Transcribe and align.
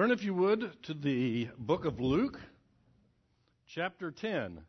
Turn, 0.00 0.12
if 0.12 0.24
you 0.24 0.32
would, 0.32 0.82
to 0.84 0.94
the 0.94 1.50
book 1.58 1.84
of 1.84 2.00
Luke, 2.00 2.40
chapter 3.66 4.10
10. 4.10 4.62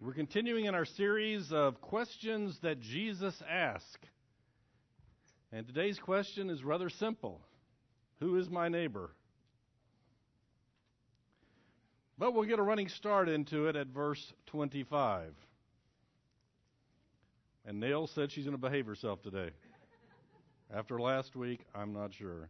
We're 0.00 0.14
continuing 0.14 0.64
in 0.64 0.74
our 0.74 0.86
series 0.86 1.52
of 1.52 1.82
questions 1.82 2.58
that 2.62 2.80
Jesus 2.80 3.42
asked. 3.46 4.06
And 5.52 5.66
today's 5.66 5.98
question 5.98 6.48
is 6.48 6.64
rather 6.64 6.88
simple 6.88 7.42
Who 8.20 8.38
is 8.38 8.48
my 8.48 8.70
neighbor? 8.70 9.10
But 12.16 12.32
we'll 12.32 12.48
get 12.48 12.58
a 12.58 12.62
running 12.62 12.88
start 12.88 13.28
into 13.28 13.66
it 13.66 13.76
at 13.76 13.88
verse 13.88 14.32
25. 14.46 15.34
And 17.66 17.80
Nail 17.80 18.06
said 18.06 18.32
she's 18.32 18.44
going 18.44 18.56
to 18.56 18.58
behave 18.58 18.86
herself 18.86 19.20
today. 19.20 19.50
After 20.74 20.98
last 20.98 21.36
week, 21.36 21.60
I'm 21.74 21.92
not 21.92 22.14
sure. 22.14 22.48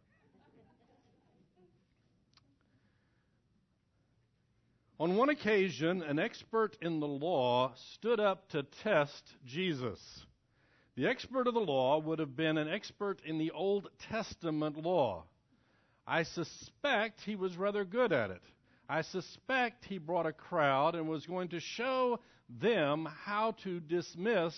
On 5.01 5.16
one 5.16 5.29
occasion, 5.29 6.03
an 6.03 6.21
expert 6.21 6.77
in 6.80 7.01
the 7.01 7.09
law 7.09 7.73
stood 7.95 8.21
up 8.21 8.48
to 8.51 8.62
test 8.62 9.34
Jesus. 9.45 9.98
The 10.95 11.09
expert 11.09 11.48
of 11.48 11.55
the 11.55 11.61
law 11.61 11.98
would 11.98 12.20
have 12.20 12.37
been 12.37 12.57
an 12.57 12.69
expert 12.69 13.20
in 13.25 13.39
the 13.39 13.51
Old 13.51 13.89
Testament 14.11 14.77
law. 14.77 15.25
I 16.07 16.23
suspect 16.23 17.23
he 17.23 17.34
was 17.34 17.57
rather 17.57 17.84
good 17.84 18.12
at 18.12 18.30
it. 18.30 18.43
I 18.89 19.03
suspect 19.03 19.87
he 19.87 19.98
brought 19.98 20.27
a 20.27 20.33
crowd 20.33 20.95
and 20.95 21.09
was 21.09 21.27
going 21.27 21.48
to 21.48 21.61
show 21.61 22.20
them 22.48 23.09
how 23.25 23.53
to 23.65 23.81
dismiss 23.81 24.55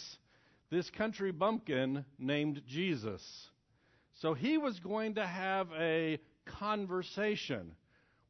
this 0.68 0.90
country 0.90 1.32
bumpkin 1.32 2.04
named 2.18 2.60
Jesus. 2.66 3.22
So 4.20 4.34
he 4.34 4.58
was 4.58 4.78
going 4.80 5.14
to 5.14 5.26
have 5.26 5.68
a 5.78 6.18
conversation. 6.44 7.72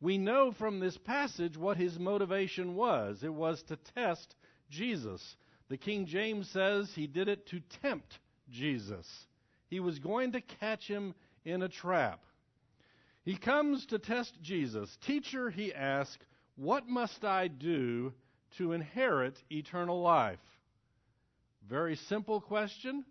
We 0.06 0.18
know 0.18 0.52
from 0.52 0.78
this 0.78 0.96
passage 0.96 1.58
what 1.58 1.78
his 1.78 1.98
motivation 1.98 2.76
was 2.76 3.24
it 3.24 3.34
was 3.34 3.60
to 3.64 3.76
test 3.96 4.36
Jesus. 4.70 5.34
The 5.68 5.76
King 5.76 6.06
James 6.06 6.48
says 6.50 6.92
he 6.94 7.08
did 7.08 7.26
it 7.26 7.44
to 7.48 7.58
tempt 7.82 8.20
Jesus. 8.48 9.04
He 9.66 9.80
was 9.80 9.98
going 9.98 10.30
to 10.30 10.40
catch 10.40 10.86
him 10.86 11.12
in 11.44 11.60
a 11.60 11.68
trap. 11.68 12.20
He 13.24 13.36
comes 13.36 13.84
to 13.86 13.98
test 13.98 14.40
Jesus. 14.40 14.96
Teacher, 15.04 15.50
he 15.50 15.74
asks, 15.74 16.24
What 16.54 16.86
must 16.86 17.24
I 17.24 17.48
do 17.48 18.12
to 18.58 18.74
inherit 18.74 19.42
eternal 19.50 20.00
life? 20.02 20.38
Very 21.68 21.96
simple 21.96 22.40
question, 22.40 23.04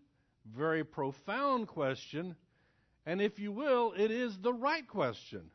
very 0.56 0.86
profound 0.86 1.68
question, 1.68 2.38
and 3.06 3.22
if 3.22 3.38
you 3.38 3.52
will, 3.52 3.92
it 3.98 4.12
is 4.12 4.38
the 4.42 4.54
right 4.54 4.88
question. 4.88 5.52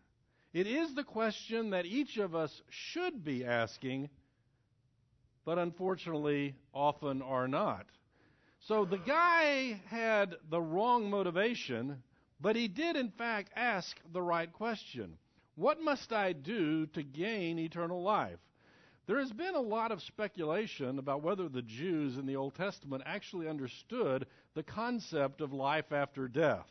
It 0.53 0.67
is 0.67 0.95
the 0.95 1.05
question 1.05 1.71
that 1.71 1.87
each 1.87 2.17
of 2.17 2.35
us 2.35 2.61
should 2.69 3.25
be 3.25 3.45
asking, 3.45 4.09
but 5.45 5.59
unfortunately 5.59 6.57
often 6.75 7.23
are 7.23 7.47
not. 7.47 7.87
So 8.61 8.85
the 8.85 8.99
guy 8.99 9.81
had 9.87 10.35
the 10.51 10.61
wrong 10.61 11.09
motivation, 11.09 12.03
but 12.41 12.57
he 12.57 12.69
did 12.69 12.97
in 12.97 13.11
fact 13.11 13.53
ask 13.55 13.97
the 14.13 14.23
right 14.23 14.53
question. 14.53 15.17
What 15.55 15.81
must 15.81 16.13
I 16.13 16.33
do 16.33 16.87
to 16.87 17.03
gain 17.03 17.59
eternal 17.59 18.03
life? 18.03 18.39
There 19.07 19.19
has 19.19 19.33
been 19.33 19.55
a 19.55 19.61
lot 19.61 19.93
of 19.93 20.03
speculation 20.03 20.99
about 20.99 21.23
whether 21.23 21.49
the 21.49 21.63
Jews 21.63 22.17
in 22.17 22.27
the 22.27 22.37
Old 22.37 22.55
Testament 22.55 23.03
actually 23.07 23.49
understood 23.49 24.27
the 24.55 24.63
concept 24.63 25.41
of 25.41 25.53
life 25.53 25.93
after 25.93 26.29
death. 26.29 26.67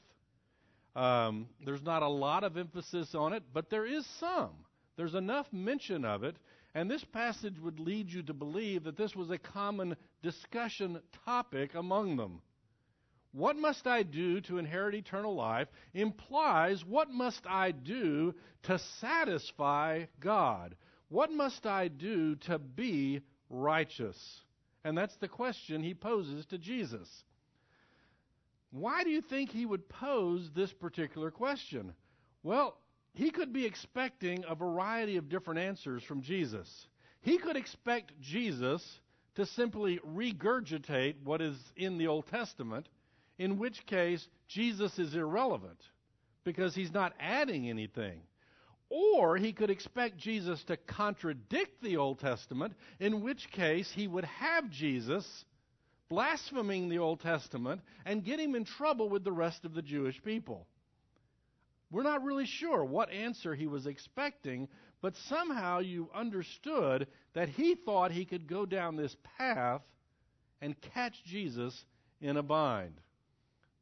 Um, 0.95 1.47
there's 1.65 1.83
not 1.83 2.03
a 2.03 2.07
lot 2.07 2.43
of 2.43 2.57
emphasis 2.57 3.13
on 3.15 3.33
it, 3.33 3.43
but 3.53 3.69
there 3.69 3.85
is 3.85 4.05
some. 4.19 4.51
There's 4.97 5.15
enough 5.15 5.47
mention 5.53 6.03
of 6.03 6.23
it, 6.23 6.35
and 6.75 6.89
this 6.89 7.03
passage 7.03 7.59
would 7.59 7.79
lead 7.79 8.11
you 8.11 8.23
to 8.23 8.33
believe 8.33 8.83
that 8.83 8.97
this 8.97 9.15
was 9.15 9.29
a 9.29 9.37
common 9.37 9.95
discussion 10.21 10.99
topic 11.25 11.75
among 11.75 12.17
them. 12.17 12.41
What 13.31 13.55
must 13.57 13.85
I 13.85 14.03
do 14.03 14.41
to 14.41 14.57
inherit 14.57 14.95
eternal 14.95 15.35
life 15.35 15.67
implies 15.93 16.83
what 16.83 17.11
must 17.11 17.45
I 17.45 17.71
do 17.71 18.33
to 18.63 18.79
satisfy 18.99 20.05
God? 20.19 20.75
What 21.09 21.31
must 21.31 21.65
I 21.65 21.89
do 21.89 22.35
to 22.35 22.57
be 22.57 23.21
righteous? 23.49 24.41
And 24.83 24.97
that's 24.97 25.15
the 25.17 25.27
question 25.27 25.83
he 25.83 25.93
poses 25.93 26.45
to 26.47 26.57
Jesus. 26.57 27.23
Why 28.71 29.03
do 29.03 29.09
you 29.09 29.21
think 29.21 29.49
he 29.49 29.65
would 29.65 29.89
pose 29.89 30.49
this 30.53 30.71
particular 30.71 31.31
question? 31.31 31.93
Well, 32.43 32.77
he 33.13 33.31
could 33.31 33.51
be 33.51 33.65
expecting 33.65 34.43
a 34.47 34.55
variety 34.55 35.17
of 35.17 35.29
different 35.29 35.59
answers 35.59 36.03
from 36.03 36.21
Jesus. 36.21 36.87
He 37.21 37.37
could 37.37 37.57
expect 37.57 38.19
Jesus 38.21 38.99
to 39.35 39.45
simply 39.45 39.99
regurgitate 39.99 41.15
what 41.23 41.41
is 41.41 41.57
in 41.75 41.97
the 41.97 42.07
Old 42.07 42.27
Testament, 42.27 42.87
in 43.37 43.57
which 43.57 43.85
case 43.85 44.27
Jesus 44.47 44.99
is 44.99 45.15
irrelevant 45.15 45.81
because 46.43 46.75
he's 46.75 46.93
not 46.93 47.13
adding 47.19 47.69
anything. 47.69 48.21
Or 48.89 49.37
he 49.37 49.53
could 49.53 49.69
expect 49.69 50.17
Jesus 50.17 50.63
to 50.65 50.77
contradict 50.77 51.81
the 51.81 51.97
Old 51.97 52.19
Testament, 52.19 52.73
in 52.99 53.21
which 53.21 53.51
case 53.51 53.91
he 53.91 54.07
would 54.07 54.25
have 54.25 54.69
Jesus 54.69 55.45
blaspheming 56.09 56.89
the 56.89 56.97
Old 56.97 57.19
Testament, 57.21 57.81
and 58.05 58.23
get 58.23 58.39
him 58.39 58.55
in 58.55 58.65
trouble 58.65 59.09
with 59.09 59.23
the 59.23 59.31
rest 59.31 59.63
of 59.65 59.73
the 59.73 59.81
Jewish 59.81 60.21
people. 60.23 60.65
We're 61.91 62.03
not 62.03 62.23
really 62.23 62.45
sure 62.45 62.83
what 62.83 63.11
answer 63.11 63.55
he 63.55 63.67
was 63.67 63.87
expecting, 63.87 64.67
but 65.01 65.15
somehow 65.27 65.79
you 65.79 66.09
understood 66.13 67.07
that 67.33 67.49
he 67.49 67.75
thought 67.75 68.11
he 68.11 68.25
could 68.25 68.47
go 68.47 68.65
down 68.65 68.95
this 68.95 69.15
path 69.37 69.81
and 70.61 70.79
catch 70.93 71.23
Jesus 71.23 71.85
in 72.21 72.37
a 72.37 72.43
bind. 72.43 72.99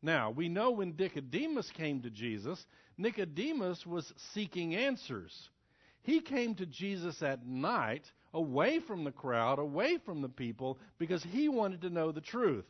Now, 0.01 0.31
we 0.31 0.47
know 0.47 0.71
when 0.71 0.95
Nicodemus 0.97 1.71
came 1.71 2.01
to 2.01 2.09
Jesus, 2.09 2.65
Nicodemus 2.97 3.85
was 3.85 4.13
seeking 4.33 4.75
answers. 4.75 5.49
He 6.03 6.21
came 6.21 6.55
to 6.55 6.65
Jesus 6.65 7.21
at 7.21 7.45
night 7.45 8.09
away 8.37 8.79
from 8.79 9.03
the 9.03 9.11
crowd, 9.11 9.57
away 9.57 9.97
from 10.05 10.21
the 10.21 10.29
people, 10.29 10.77
because 10.99 11.23
he 11.23 11.49
wanted 11.49 11.81
to 11.81 11.89
know 11.89 12.11
the 12.11 12.21
truth. 12.21 12.65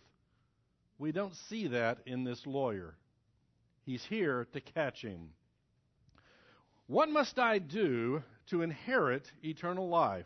We 0.98 1.12
don't 1.12 1.36
see 1.36 1.68
that 1.68 2.00
in 2.06 2.24
this 2.24 2.48
lawyer. 2.48 2.96
He's 3.86 4.04
here 4.06 4.48
to 4.54 4.62
catch 4.62 5.02
him. 5.02 5.30
What 6.88 7.10
must 7.10 7.38
I 7.38 7.60
do 7.60 8.24
to 8.48 8.62
inherit 8.62 9.30
eternal 9.44 9.90
life? 9.90 10.26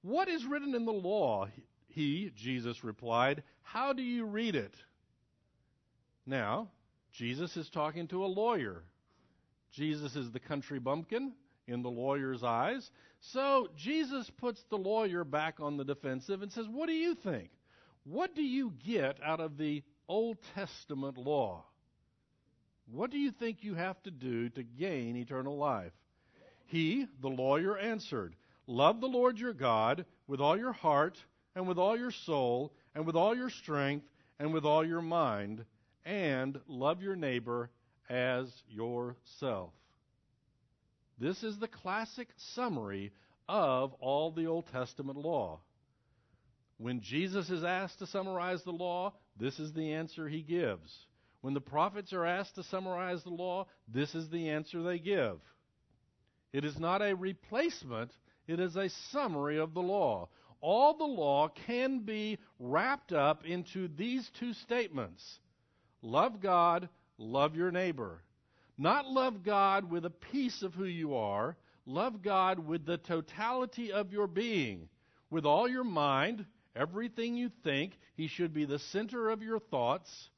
What 0.00 0.28
is 0.28 0.46
written 0.46 0.74
in 0.74 0.86
the 0.86 0.92
law? 0.92 1.48
He, 1.88 2.32
Jesus, 2.34 2.82
replied, 2.82 3.42
How 3.60 3.92
do 3.92 4.02
you 4.02 4.24
read 4.24 4.56
it? 4.56 4.74
Now, 6.24 6.68
Jesus 7.12 7.58
is 7.58 7.68
talking 7.68 8.08
to 8.08 8.24
a 8.24 8.26
lawyer. 8.26 8.84
Jesus 9.70 10.16
is 10.16 10.30
the 10.30 10.40
country 10.40 10.78
bumpkin 10.78 11.32
in 11.66 11.82
the 11.82 11.90
lawyer's 11.90 12.42
eyes. 12.42 12.90
So 13.30 13.68
Jesus 13.76 14.28
puts 14.30 14.62
the 14.64 14.76
lawyer 14.76 15.22
back 15.22 15.60
on 15.60 15.76
the 15.76 15.84
defensive 15.84 16.42
and 16.42 16.52
says, 16.52 16.66
What 16.68 16.88
do 16.88 16.92
you 16.92 17.14
think? 17.14 17.50
What 18.04 18.34
do 18.34 18.42
you 18.42 18.72
get 18.84 19.18
out 19.24 19.40
of 19.40 19.56
the 19.56 19.84
Old 20.08 20.38
Testament 20.56 21.16
law? 21.16 21.64
What 22.90 23.12
do 23.12 23.18
you 23.18 23.30
think 23.30 23.62
you 23.62 23.74
have 23.74 24.02
to 24.02 24.10
do 24.10 24.48
to 24.50 24.64
gain 24.64 25.16
eternal 25.16 25.56
life? 25.56 25.92
He, 26.66 27.06
the 27.20 27.28
lawyer, 27.28 27.78
answered, 27.78 28.34
Love 28.66 29.00
the 29.00 29.06
Lord 29.06 29.38
your 29.38 29.52
God 29.52 30.04
with 30.26 30.40
all 30.40 30.58
your 30.58 30.72
heart, 30.72 31.22
and 31.54 31.68
with 31.68 31.78
all 31.78 31.96
your 31.96 32.10
soul, 32.10 32.72
and 32.94 33.06
with 33.06 33.14
all 33.14 33.36
your 33.36 33.50
strength, 33.50 34.06
and 34.40 34.52
with 34.52 34.64
all 34.64 34.84
your 34.84 35.02
mind, 35.02 35.64
and 36.04 36.60
love 36.66 37.02
your 37.02 37.14
neighbor 37.14 37.70
as 38.08 38.64
yourself. 38.68 39.72
This 41.18 41.42
is 41.42 41.58
the 41.58 41.68
classic 41.68 42.28
summary 42.36 43.12
of 43.48 43.92
all 43.94 44.30
the 44.30 44.46
Old 44.46 44.66
Testament 44.72 45.18
law. 45.18 45.60
When 46.78 47.00
Jesus 47.00 47.48
is 47.50 47.62
asked 47.62 48.00
to 48.00 48.06
summarize 48.06 48.62
the 48.64 48.72
law, 48.72 49.12
this 49.38 49.60
is 49.60 49.72
the 49.72 49.92
answer 49.92 50.28
he 50.28 50.42
gives. 50.42 51.06
When 51.40 51.54
the 51.54 51.60
prophets 51.60 52.12
are 52.12 52.24
asked 52.24 52.54
to 52.56 52.62
summarize 52.62 53.22
the 53.22 53.30
law, 53.30 53.66
this 53.88 54.14
is 54.14 54.28
the 54.30 54.48
answer 54.48 54.82
they 54.82 54.98
give. 54.98 55.40
It 56.52 56.64
is 56.64 56.78
not 56.78 57.02
a 57.02 57.14
replacement, 57.14 58.12
it 58.46 58.60
is 58.60 58.76
a 58.76 58.90
summary 59.10 59.58
of 59.58 59.74
the 59.74 59.82
law. 59.82 60.28
All 60.60 60.96
the 60.96 61.04
law 61.04 61.48
can 61.66 62.00
be 62.00 62.38
wrapped 62.58 63.12
up 63.12 63.44
into 63.44 63.88
these 63.88 64.28
two 64.38 64.52
statements 64.54 65.40
love 66.02 66.40
God, 66.40 66.88
love 67.18 67.56
your 67.56 67.70
neighbor. 67.70 68.22
Not 68.82 69.06
love 69.06 69.44
God 69.44 69.88
with 69.88 70.04
a 70.06 70.10
piece 70.10 70.64
of 70.64 70.74
who 70.74 70.86
you 70.86 71.14
are, 71.14 71.56
love 71.86 72.20
God 72.20 72.58
with 72.58 72.84
the 72.84 72.98
totality 72.98 73.92
of 73.92 74.12
your 74.12 74.26
being, 74.26 74.88
with 75.30 75.46
all 75.46 75.68
your 75.68 75.84
mind, 75.84 76.44
everything 76.74 77.36
you 77.36 77.52
think. 77.62 77.96
He 78.16 78.26
should 78.26 78.52
be 78.52 78.64
the 78.64 78.80
center 78.80 79.30
of 79.30 79.40
your 79.40 79.60
thoughts. 79.60 80.30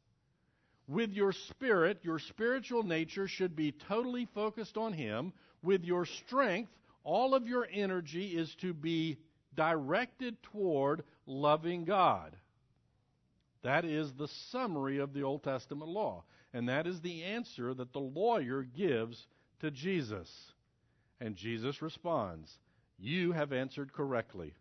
With 0.87 1.15
your 1.15 1.33
spirit, 1.33 2.01
your 2.03 2.19
spiritual 2.19 2.83
nature 2.83 3.27
should 3.27 3.57
be 3.57 3.73
totally 3.73 4.29
focused 4.35 4.77
on 4.77 4.93
Him. 4.93 5.33
With 5.63 5.83
your 5.83 6.05
strength, 6.05 6.71
all 7.03 7.35
of 7.35 7.49
your 7.49 7.67
energy 7.73 8.27
is 8.27 8.55
to 8.57 8.75
be 8.75 9.17
directed 9.55 10.37
toward 10.43 11.03
loving 11.25 11.87
God. 11.87 12.37
That 13.63 13.87
is 13.87 14.13
the 14.13 14.29
summary 14.51 14.99
of 14.99 15.15
the 15.15 15.23
Old 15.23 15.45
Testament 15.45 15.89
law. 15.89 16.25
And 16.55 16.69
that 16.69 16.87
is 16.87 17.01
the 17.01 17.25
answer 17.25 17.75
that 17.75 17.93
the 17.93 17.99
lawyer 17.99 18.63
gives 18.63 19.27
to 19.61 19.73
Jesus. 19.73 20.31
And 21.21 21.35
Jesus 21.35 21.83
responds, 21.83 22.57
You 22.97 23.33
have 23.33 23.53
answered 23.53 23.93
correctly. 23.93 24.55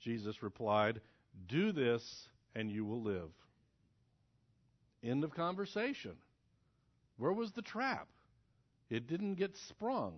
Jesus 0.00 0.42
replied, 0.42 1.00
Do 1.48 1.70
this 1.70 2.28
and 2.56 2.68
you 2.68 2.84
will 2.84 3.00
live. 3.00 3.30
End 5.04 5.22
of 5.22 5.34
conversation. 5.34 6.16
Where 7.16 7.32
was 7.32 7.52
the 7.52 7.62
trap? 7.62 8.08
It 8.90 9.06
didn't 9.06 9.36
get 9.36 9.56
sprung. 9.68 10.14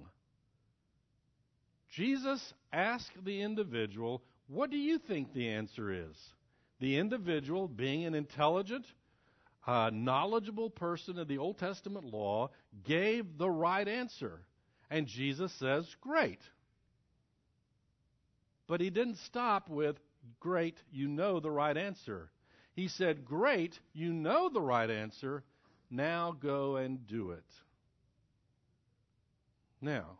Jesus 1.90 2.54
asked 2.72 3.22
the 3.22 3.42
individual, 3.42 4.22
What 4.48 4.70
do 4.70 4.78
you 4.78 4.98
think 4.98 5.34
the 5.34 5.50
answer 5.50 5.92
is? 5.92 6.16
The 6.80 6.96
individual, 6.96 7.68
being 7.68 8.06
an 8.06 8.14
intelligent, 8.14 8.86
uh, 9.66 9.90
knowledgeable 9.92 10.70
person 10.70 11.18
of 11.18 11.28
the 11.28 11.38
Old 11.38 11.58
Testament 11.58 12.04
law, 12.04 12.50
gave 12.84 13.38
the 13.38 13.50
right 13.50 13.86
answer. 13.86 14.40
And 14.90 15.06
Jesus 15.06 15.52
says, 15.58 15.84
Great. 16.00 16.40
But 18.68 18.80
he 18.80 18.90
didn't 18.90 19.18
stop 19.18 19.68
with, 19.68 19.96
Great, 20.40 20.76
you 20.90 21.08
know 21.08 21.40
the 21.40 21.50
right 21.50 21.76
answer. 21.76 22.30
He 22.74 22.88
said, 22.88 23.24
Great, 23.24 23.78
you 23.92 24.12
know 24.12 24.48
the 24.48 24.60
right 24.60 24.90
answer. 24.90 25.42
Now 25.90 26.36
go 26.40 26.76
and 26.76 27.06
do 27.06 27.30
it. 27.30 27.44
Now, 29.80 30.18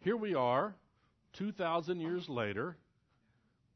here 0.00 0.16
we 0.16 0.34
are, 0.34 0.74
2,000 1.34 2.00
years 2.00 2.28
later, 2.28 2.76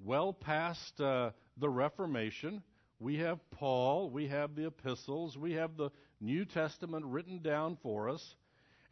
well 0.05 0.33
past 0.33 1.01
uh, 1.01 1.31
the 1.59 1.69
Reformation. 1.69 2.62
We 3.00 3.17
have 3.17 3.38
Paul, 3.50 4.11
we 4.11 4.29
have 4.29 4.55
the 4.55 4.67
epistles, 4.67 5.37
we 5.37 5.55
have 5.55 5.76
the 5.79 5.91
New 6.20 6.44
Testament 6.44 7.06
written 7.06 7.41
down 7.41 7.79
for 7.82 8.11
us. 8.11 8.35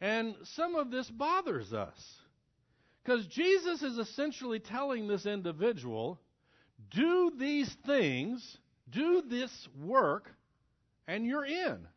And 0.01 0.35
some 0.55 0.75
of 0.75 0.89
this 0.89 1.07
bothers 1.11 1.71
us. 1.73 1.97
Because 3.03 3.25
Jesus 3.27 3.83
is 3.83 3.97
essentially 3.99 4.59
telling 4.59 5.07
this 5.07 5.27
individual, 5.27 6.19
do 6.89 7.31
these 7.37 7.71
things, 7.85 8.57
do 8.89 9.21
this 9.29 9.51
work, 9.79 10.31
and 11.07 11.25
you're 11.25 11.45
in. 11.45 11.87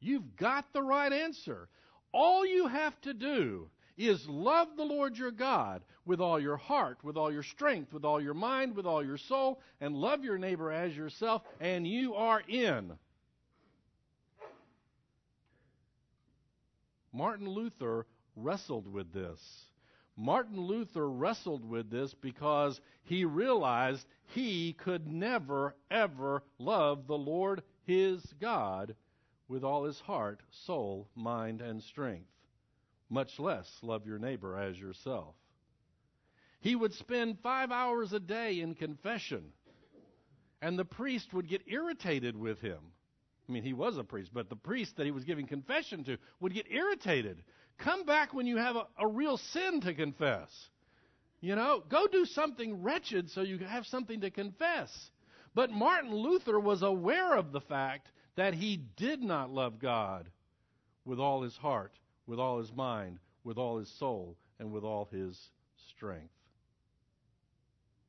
You've 0.00 0.36
got 0.36 0.64
the 0.72 0.82
right 0.82 1.12
answer. 1.12 1.68
All 2.12 2.44
you 2.44 2.66
have 2.66 3.00
to 3.02 3.14
do 3.14 3.68
is 3.96 4.28
love 4.28 4.68
the 4.76 4.84
Lord 4.84 5.16
your 5.16 5.30
God 5.30 5.82
with 6.04 6.20
all 6.20 6.38
your 6.38 6.56
heart, 6.56 6.98
with 7.02 7.16
all 7.16 7.32
your 7.32 7.42
strength, 7.42 7.92
with 7.92 8.04
all 8.04 8.20
your 8.20 8.34
mind, 8.34 8.76
with 8.76 8.86
all 8.86 9.04
your 9.04 9.18
soul, 9.18 9.60
and 9.80 9.96
love 9.96 10.24
your 10.24 10.38
neighbor 10.38 10.70
as 10.70 10.96
yourself, 10.96 11.42
and 11.60 11.86
you 11.86 12.14
are 12.14 12.40
in. 12.48 12.92
Martin 17.12 17.48
Luther 17.48 18.06
wrestled 18.36 18.86
with 18.86 19.12
this. 19.12 19.40
Martin 20.16 20.60
Luther 20.60 21.08
wrestled 21.08 21.64
with 21.68 21.90
this 21.90 22.14
because 22.14 22.80
he 23.04 23.24
realized 23.24 24.06
he 24.28 24.72
could 24.72 25.06
never, 25.06 25.74
ever 25.90 26.42
love 26.58 27.06
the 27.06 27.18
Lord 27.18 27.62
his 27.84 28.22
God 28.40 28.94
with 29.48 29.62
all 29.62 29.84
his 29.84 30.00
heart, 30.00 30.40
soul, 30.50 31.08
mind, 31.14 31.60
and 31.60 31.82
strength, 31.82 32.28
much 33.08 33.38
less 33.38 33.68
love 33.82 34.06
your 34.06 34.18
neighbor 34.18 34.56
as 34.58 34.78
yourself. 34.78 35.34
He 36.60 36.74
would 36.74 36.94
spend 36.94 37.38
five 37.42 37.70
hours 37.70 38.12
a 38.12 38.20
day 38.20 38.60
in 38.60 38.74
confession, 38.74 39.52
and 40.60 40.78
the 40.78 40.84
priest 40.84 41.32
would 41.32 41.48
get 41.48 41.62
irritated 41.66 42.36
with 42.36 42.60
him. 42.60 42.80
I 43.48 43.52
mean, 43.52 43.62
he 43.62 43.72
was 43.72 43.96
a 43.96 44.04
priest, 44.04 44.32
but 44.34 44.48
the 44.48 44.56
priest 44.56 44.96
that 44.96 45.06
he 45.06 45.12
was 45.12 45.24
giving 45.24 45.46
confession 45.46 46.02
to 46.04 46.18
would 46.40 46.52
get 46.54 46.70
irritated. 46.70 47.42
Come 47.78 48.04
back 48.04 48.34
when 48.34 48.46
you 48.46 48.56
have 48.56 48.76
a, 48.76 48.86
a 48.98 49.06
real 49.06 49.36
sin 49.36 49.80
to 49.82 49.94
confess. 49.94 50.50
You 51.40 51.54
know, 51.54 51.82
go 51.88 52.06
do 52.06 52.24
something 52.24 52.82
wretched 52.82 53.30
so 53.30 53.42
you 53.42 53.58
have 53.58 53.86
something 53.86 54.22
to 54.22 54.30
confess. 54.30 55.10
But 55.54 55.70
Martin 55.70 56.14
Luther 56.14 56.58
was 56.58 56.82
aware 56.82 57.36
of 57.36 57.52
the 57.52 57.60
fact 57.60 58.08
that 58.36 58.54
he 58.54 58.76
did 58.96 59.22
not 59.22 59.50
love 59.50 59.78
God 59.78 60.28
with 61.04 61.20
all 61.20 61.42
his 61.42 61.56
heart, 61.56 61.92
with 62.26 62.38
all 62.38 62.58
his 62.58 62.72
mind, 62.72 63.18
with 63.44 63.58
all 63.58 63.78
his 63.78 63.88
soul, 63.88 64.36
and 64.58 64.72
with 64.72 64.84
all 64.84 65.08
his 65.10 65.38
strength. 65.90 66.32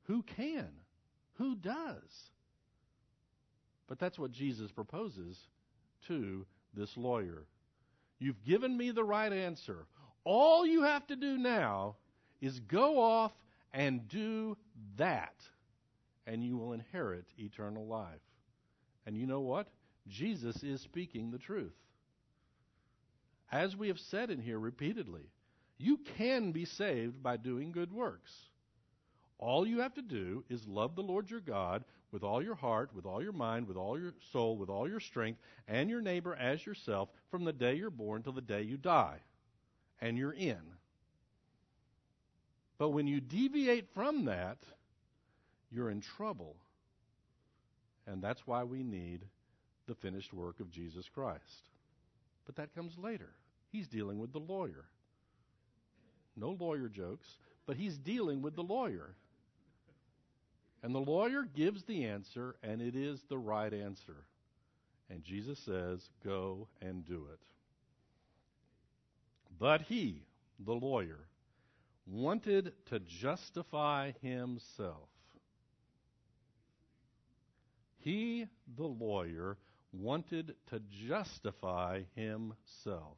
Who 0.04 0.24
can? 0.24 0.70
Who 1.38 1.56
does? 1.56 2.32
But 3.88 4.00
that's 4.00 4.18
what 4.18 4.32
Jesus 4.32 4.72
proposes 4.72 5.38
to 6.08 6.46
this 6.74 6.96
lawyer. 6.98 7.46
You've 8.20 8.44
given 8.44 8.76
me 8.76 8.92
the 8.92 9.04
right 9.04 9.32
answer. 9.32 9.86
All 10.24 10.66
you 10.66 10.84
have 10.84 11.06
to 11.08 11.16
do 11.16 11.38
now 11.38 11.96
is 12.42 12.60
go 12.60 13.00
off 13.00 13.32
and 13.74 14.08
do 14.08 14.58
that, 14.98 15.36
and 16.26 16.44
you 16.44 16.58
will 16.58 16.74
inherit 16.74 17.26
eternal 17.38 17.86
life. 17.86 18.22
And 19.06 19.16
you 19.16 19.28
know 19.28 19.42
what? 19.42 19.68
Jesus 20.08 20.64
is 20.64 20.82
speaking 20.82 21.32
the 21.32 21.38
truth. 21.38 21.74
As 23.52 23.76
we 23.76 23.88
have 23.88 24.00
said 24.00 24.30
in 24.30 24.42
here 24.42 24.60
repeatedly, 24.60 25.30
you 25.78 26.00
can 26.18 26.52
be 26.52 26.66
saved 26.66 27.22
by 27.22 27.38
doing 27.38 27.72
good 27.72 27.94
works. 27.94 28.32
All 29.40 29.68
you 29.68 29.80
have 29.80 29.94
to 29.94 30.02
do 30.02 30.44
is 30.50 30.68
love 30.68 30.96
the 30.96 31.04
Lord 31.04 31.30
your 31.30 31.40
God 31.40 31.84
with 32.12 32.24
all 32.24 32.42
your 32.42 32.56
heart, 32.56 32.90
with 32.96 33.06
all 33.06 33.22
your 33.22 33.34
mind, 33.34 33.68
with 33.68 33.78
all 33.78 34.00
your 34.00 34.14
soul, 34.32 34.58
with 34.58 34.70
all 34.70 34.90
your 34.90 35.00
strength, 35.00 35.40
and 35.68 35.90
your 35.90 36.02
neighbor 36.02 36.36
as 36.36 36.66
yourself 36.66 37.10
from 37.30 37.46
the 37.46 37.54
day 37.54 37.76
you're 37.76 37.90
born 37.90 38.24
till 38.24 38.34
the 38.34 38.42
day 38.42 38.64
you 38.64 38.78
die. 38.78 39.20
And 40.02 40.18
you're 40.18 40.34
in. 40.34 40.62
But 42.78 42.90
when 42.90 43.08
you 43.08 43.20
deviate 43.20 43.94
from 43.94 44.26
that, 44.26 44.58
you're 45.72 45.90
in 45.90 46.02
trouble. 46.02 46.56
And 48.06 48.22
that's 48.22 48.46
why 48.46 48.64
we 48.64 48.84
need 48.84 49.26
the 49.88 49.96
finished 49.96 50.34
work 50.34 50.60
of 50.60 50.72
Jesus 50.72 51.10
Christ. 51.14 51.70
But 52.48 52.56
that 52.56 52.74
comes 52.74 52.98
later. 52.98 53.30
He's 53.72 53.88
dealing 53.88 54.18
with 54.18 54.34
the 54.34 54.40
lawyer. 54.40 54.86
No 56.36 56.58
lawyer 56.60 56.88
jokes, 56.88 57.28
but 57.68 57.76
he's 57.76 57.98
dealing 57.98 58.42
with 58.42 58.56
the 58.56 58.64
lawyer. 58.64 59.14
And 60.82 60.96
the 60.96 61.00
lawyer 61.00 61.44
gives 61.44 61.84
the 61.84 62.06
answer, 62.06 62.56
and 62.64 62.82
it 62.82 62.96
is 62.96 63.22
the 63.30 63.38
right 63.38 63.74
answer. 63.74 64.26
And 65.10 65.24
Jesus 65.24 65.60
says, 65.60 66.10
Go 66.24 66.68
and 66.82 67.06
do 67.06 67.28
it. 67.34 67.40
But 69.60 69.82
he, 69.82 70.24
the 70.66 70.74
lawyer, 70.74 71.28
wanted 72.06 72.74
to 72.86 73.00
justify 73.00 74.12
himself. 74.22 75.10
He, 78.00 78.46
the 78.78 78.86
lawyer, 78.86 79.58
wanted 79.92 80.56
to 80.70 80.82
justify 81.08 82.02
himself. 82.16 83.18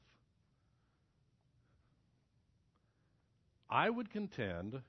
I 3.69 3.89
would 3.89 4.11
contend 4.11 4.81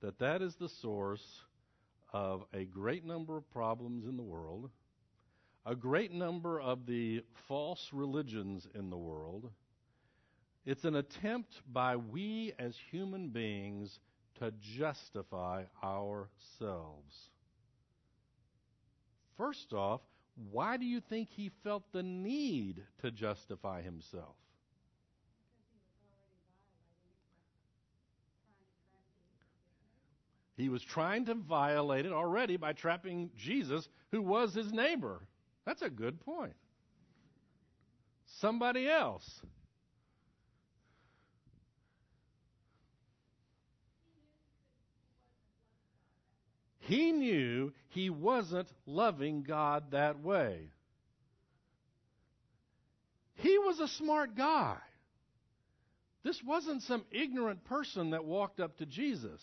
that 0.00 0.18
that 0.18 0.42
is 0.42 0.54
the 0.56 0.68
source 0.68 1.42
of 2.12 2.44
a 2.54 2.64
great 2.64 3.04
number 3.04 3.36
of 3.36 3.50
problems 3.50 4.04
in 4.04 4.16
the 4.16 4.22
world, 4.22 4.70
a 5.66 5.74
great 5.74 6.12
number 6.12 6.60
of 6.60 6.86
the 6.86 7.22
false 7.48 7.90
religions 7.92 8.66
in 8.74 8.90
the 8.90 8.96
world. 8.96 9.50
It's 10.64 10.84
an 10.84 10.96
attempt 10.96 11.60
by 11.70 11.96
we 11.96 12.52
as 12.58 12.76
human 12.90 13.28
beings 13.28 13.98
to 14.38 14.52
justify 14.76 15.64
ourselves. 15.82 17.28
First 19.36 19.72
off, 19.72 20.00
why 20.50 20.76
do 20.76 20.86
you 20.86 21.00
think 21.00 21.28
he 21.30 21.50
felt 21.62 21.82
the 21.92 22.02
need 22.02 22.82
to 23.02 23.10
justify 23.10 23.82
himself? 23.82 24.36
He 30.56 30.68
was 30.68 30.82
trying 30.82 31.26
to 31.26 31.34
violate 31.34 32.06
it 32.06 32.12
already 32.12 32.56
by 32.56 32.72
trapping 32.74 33.30
Jesus, 33.36 33.88
who 34.10 34.20
was 34.20 34.54
his 34.54 34.72
neighbor. 34.72 35.20
That's 35.64 35.82
a 35.82 35.90
good 35.90 36.20
point. 36.20 36.54
Somebody 38.26 38.88
else. 38.88 39.42
He 46.90 47.12
knew 47.12 47.72
he 47.90 48.10
wasn't 48.10 48.66
loving 48.84 49.44
God 49.44 49.92
that 49.92 50.24
way. 50.24 50.72
He 53.36 53.58
was 53.58 53.78
a 53.78 53.86
smart 53.86 54.34
guy. 54.34 54.76
This 56.24 56.42
wasn't 56.44 56.82
some 56.82 57.04
ignorant 57.12 57.62
person 57.62 58.10
that 58.10 58.24
walked 58.24 58.58
up 58.58 58.76
to 58.78 58.86
Jesus. 58.86 59.40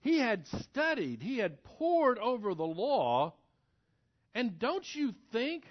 He 0.00 0.18
had 0.18 0.46
studied, 0.46 1.20
he 1.20 1.36
had 1.36 1.62
pored 1.64 2.18
over 2.18 2.54
the 2.54 2.64
law. 2.64 3.34
And 4.34 4.58
don't 4.58 4.86
you 4.94 5.12
think 5.32 5.64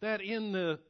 that 0.00 0.20
in 0.20 0.50
the 0.50 0.80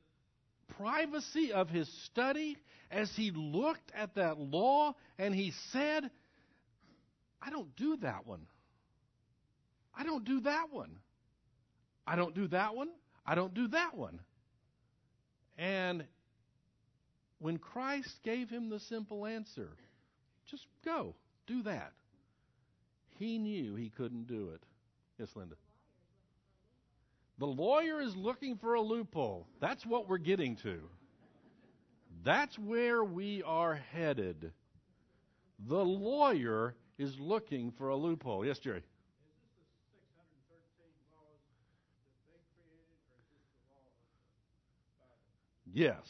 privacy 0.78 1.52
of 1.52 1.68
his 1.68 1.87
study, 2.06 2.56
as 2.90 3.14
he 3.14 3.30
looked 3.30 3.92
at 3.95 4.14
that 4.14 4.38
law 4.38 4.95
and 5.18 5.35
he 5.35 5.52
said, 5.71 6.11
I 7.42 7.50
don't 7.50 7.76
do 7.76 7.99
that 7.99 8.26
one. 8.26 8.47
I 9.97 10.05
don't 10.05 10.25
do 10.25 10.41
that 10.41 10.73
one. 10.73 10.97
I 12.07 12.17
don't 12.17 12.35
do 12.35 12.47
that 12.49 12.75
one. 12.76 12.88
I 13.25 13.35
don't 13.35 13.55
do 13.55 13.69
that 13.69 13.97
one. 13.97 14.21
And 15.59 16.05
when 17.38 17.59
Christ 17.59 18.21
gave 18.23 18.50
him 18.50 18.69
the 18.69 18.79
simple 18.79 19.26
answer, 19.26 19.71
just 20.50 20.67
go, 20.85 21.15
do 21.47 21.62
that, 21.62 21.93
he 23.19 23.38
knew 23.38 23.75
he 23.75 23.88
couldn't 23.88 24.26
do 24.26 24.50
it. 24.55 24.62
Yes, 25.19 25.31
Linda. 25.35 25.57
The 27.38 27.47
lawyer 27.47 28.00
is 28.00 28.15
looking 28.17 28.57
for 28.57 28.75
a 28.75 28.81
loophole. 28.81 29.47
That's 29.61 29.85
what 29.85 30.09
we're 30.09 30.19
getting 30.19 30.57
to. 30.57 30.81
That's 32.25 32.59
where 32.59 33.05
we 33.05 33.43
are 33.43 33.81
headed. 33.93 34.53
The 35.69 35.85
lawyer 35.85 36.75
is 36.99 37.19
looking 37.19 37.73
for 37.73 37.88
a 37.88 37.97
loophole. 37.97 38.45
Yes, 38.45 38.59
Jerry. 38.59 38.83
Yes. 45.76 46.09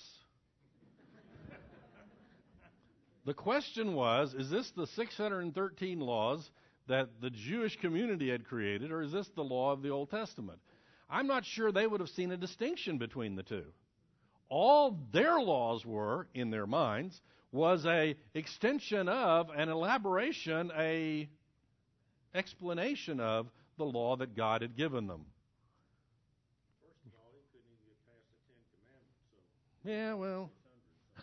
the 3.25 3.35
question 3.35 3.94
was 3.94 4.32
is 4.32 4.49
this 4.49 4.70
the 4.76 4.87
613 4.87 5.99
laws 5.99 6.49
that 6.87 7.08
the 7.20 7.30
Jewish 7.30 7.76
community 7.80 8.30
had 8.30 8.46
created, 8.46 8.92
or 8.92 9.02
is 9.02 9.11
this 9.11 9.28
the 9.35 9.42
law 9.42 9.73
of 9.73 9.82
the 9.82 9.88
Old 9.88 10.08
Testament? 10.08 10.61
I'm 11.11 11.26
not 11.26 11.44
sure 11.44 11.73
they 11.73 11.88
would 11.88 11.99
have 11.99 12.11
seen 12.11 12.30
a 12.30 12.37
distinction 12.37 12.99
between 12.99 13.35
the 13.35 13.42
two. 13.42 13.64
All 14.49 15.00
their 15.12 15.40
laws 15.40 15.85
were, 15.85 16.28
in 16.32 16.50
their 16.50 16.68
minds, 16.68 17.20
was 17.50 17.85
a 17.87 18.14
extension 18.35 19.08
of, 19.08 19.50
an 19.50 19.68
elaboration, 19.68 20.70
a 20.78 21.28
explanation 22.37 23.18
of 23.18 23.49
the 23.78 23.85
law 23.85 24.14
that 24.14 24.37
God 24.37 24.62
had 24.62 24.76
given 24.76 25.08
them. 25.08 25.26
Yeah, 29.87 30.14
well, 30.14 30.50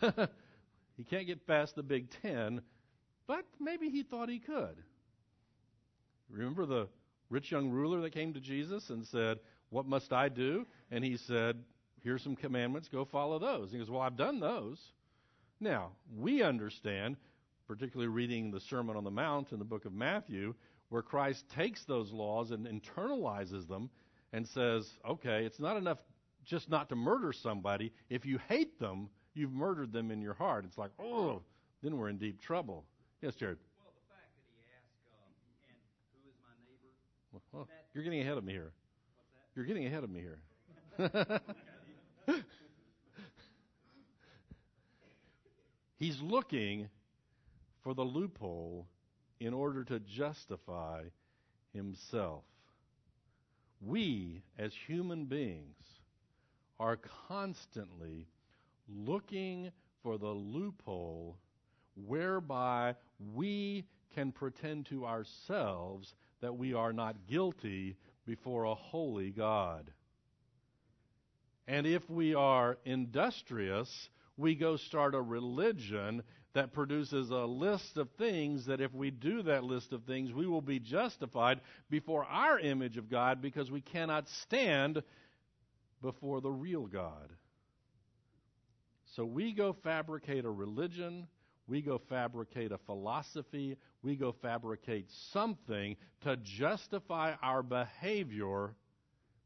he 0.96 1.04
can't 1.04 1.26
get 1.26 1.46
past 1.46 1.76
the 1.76 1.82
Big 1.82 2.08
Ten, 2.22 2.62
but 3.26 3.44
maybe 3.60 3.90
he 3.90 4.02
thought 4.02 4.30
he 4.30 4.38
could. 4.38 4.82
Remember 6.30 6.64
the 6.64 6.88
rich 7.28 7.52
young 7.52 7.68
ruler 7.68 8.00
that 8.00 8.14
came 8.14 8.32
to 8.32 8.40
Jesus 8.40 8.88
and 8.88 9.06
said, 9.06 9.40
What 9.68 9.84
must 9.84 10.14
I 10.14 10.30
do? 10.30 10.66
And 10.90 11.04
he 11.04 11.18
said, 11.18 11.62
Here's 12.02 12.22
some 12.22 12.36
commandments, 12.36 12.88
go 12.88 13.04
follow 13.04 13.38
those. 13.38 13.70
he 13.70 13.76
goes, 13.76 13.90
Well, 13.90 14.00
I've 14.00 14.16
done 14.16 14.40
those. 14.40 14.80
Now, 15.60 15.90
we 16.16 16.42
understand, 16.42 17.16
particularly 17.68 18.08
reading 18.08 18.50
the 18.50 18.60
Sermon 18.60 18.96
on 18.96 19.04
the 19.04 19.10
Mount 19.10 19.52
in 19.52 19.58
the 19.58 19.64
book 19.66 19.84
of 19.84 19.92
Matthew, 19.92 20.54
where 20.88 21.02
Christ 21.02 21.44
takes 21.54 21.84
those 21.84 22.12
laws 22.12 22.50
and 22.50 22.66
internalizes 22.66 23.68
them 23.68 23.90
and 24.32 24.48
says, 24.48 24.90
Okay, 25.06 25.44
it's 25.44 25.60
not 25.60 25.76
enough 25.76 25.98
just 26.44 26.68
not 26.68 26.88
to 26.90 26.96
murder 26.96 27.32
somebody. 27.32 27.92
If 28.08 28.26
you 28.26 28.38
hate 28.48 28.78
them, 28.78 29.08
you've 29.34 29.52
murdered 29.52 29.92
them 29.92 30.10
in 30.10 30.20
your 30.20 30.34
heart. 30.34 30.64
It's 30.64 30.78
like, 30.78 30.90
oh, 30.98 31.42
then 31.82 31.96
we're 31.96 32.08
in 32.08 32.18
deep 32.18 32.40
trouble. 32.40 32.84
Yes, 33.22 33.34
Jared. 33.34 33.58
Well, 33.82 33.92
the 33.94 34.14
fact 34.14 34.30
that 34.36 34.44
he 34.50 34.58
asked, 34.76 34.92
um, 35.12 35.32
and 35.68 35.76
who 36.12 36.28
is 36.28 36.36
my 36.42 36.54
neighbor? 36.66 37.42
Well, 37.52 37.68
you're 37.94 38.04
getting 38.04 38.20
ahead 38.20 38.38
of 38.38 38.44
me 38.44 38.52
here. 38.52 38.72
What's 39.16 39.28
that? 39.34 39.56
You're 39.56 39.66
getting 39.66 39.86
ahead 39.86 40.04
of 40.04 40.10
me 40.10 40.20
here. 40.20 41.40
He's 45.98 46.20
looking 46.20 46.88
for 47.82 47.94
the 47.94 48.02
loophole 48.02 48.86
in 49.40 49.54
order 49.54 49.84
to 49.84 50.00
justify 50.00 51.04
himself. 51.72 52.44
We, 53.80 54.42
as 54.58 54.72
human 54.86 55.26
beings, 55.26 55.76
are 56.78 56.98
constantly 57.28 58.26
looking 58.88 59.70
for 60.02 60.18
the 60.18 60.26
loophole 60.26 61.38
whereby 62.06 62.94
we 63.34 63.84
can 64.14 64.32
pretend 64.32 64.86
to 64.86 65.06
ourselves 65.06 66.14
that 66.40 66.56
we 66.56 66.74
are 66.74 66.92
not 66.92 67.26
guilty 67.28 67.96
before 68.26 68.64
a 68.64 68.74
holy 68.74 69.30
God. 69.30 69.90
And 71.66 71.86
if 71.86 72.08
we 72.10 72.34
are 72.34 72.76
industrious, 72.84 74.08
we 74.36 74.54
go 74.54 74.76
start 74.76 75.14
a 75.14 75.20
religion 75.20 76.22
that 76.54 76.72
produces 76.72 77.30
a 77.30 77.44
list 77.46 77.96
of 77.96 78.08
things 78.12 78.66
that 78.66 78.80
if 78.80 78.92
we 78.94 79.10
do 79.10 79.42
that 79.42 79.64
list 79.64 79.92
of 79.92 80.04
things, 80.04 80.32
we 80.32 80.46
will 80.46 80.60
be 80.60 80.78
justified 80.78 81.60
before 81.90 82.24
our 82.24 82.58
image 82.58 82.96
of 82.96 83.10
God 83.10 83.42
because 83.42 83.70
we 83.70 83.80
cannot 83.80 84.28
stand 84.42 85.02
before 86.02 86.40
the 86.40 86.50
real 86.50 86.86
God. 86.86 87.30
So 89.16 89.24
we 89.24 89.52
go 89.52 89.72
fabricate 89.72 90.44
a 90.44 90.50
religion, 90.50 91.26
we 91.66 91.82
go 91.82 91.98
fabricate 92.08 92.72
a 92.72 92.78
philosophy, 92.78 93.76
we 94.02 94.16
go 94.16 94.32
fabricate 94.42 95.06
something 95.32 95.96
to 96.22 96.36
justify 96.38 97.34
our 97.42 97.62
behavior 97.62 98.74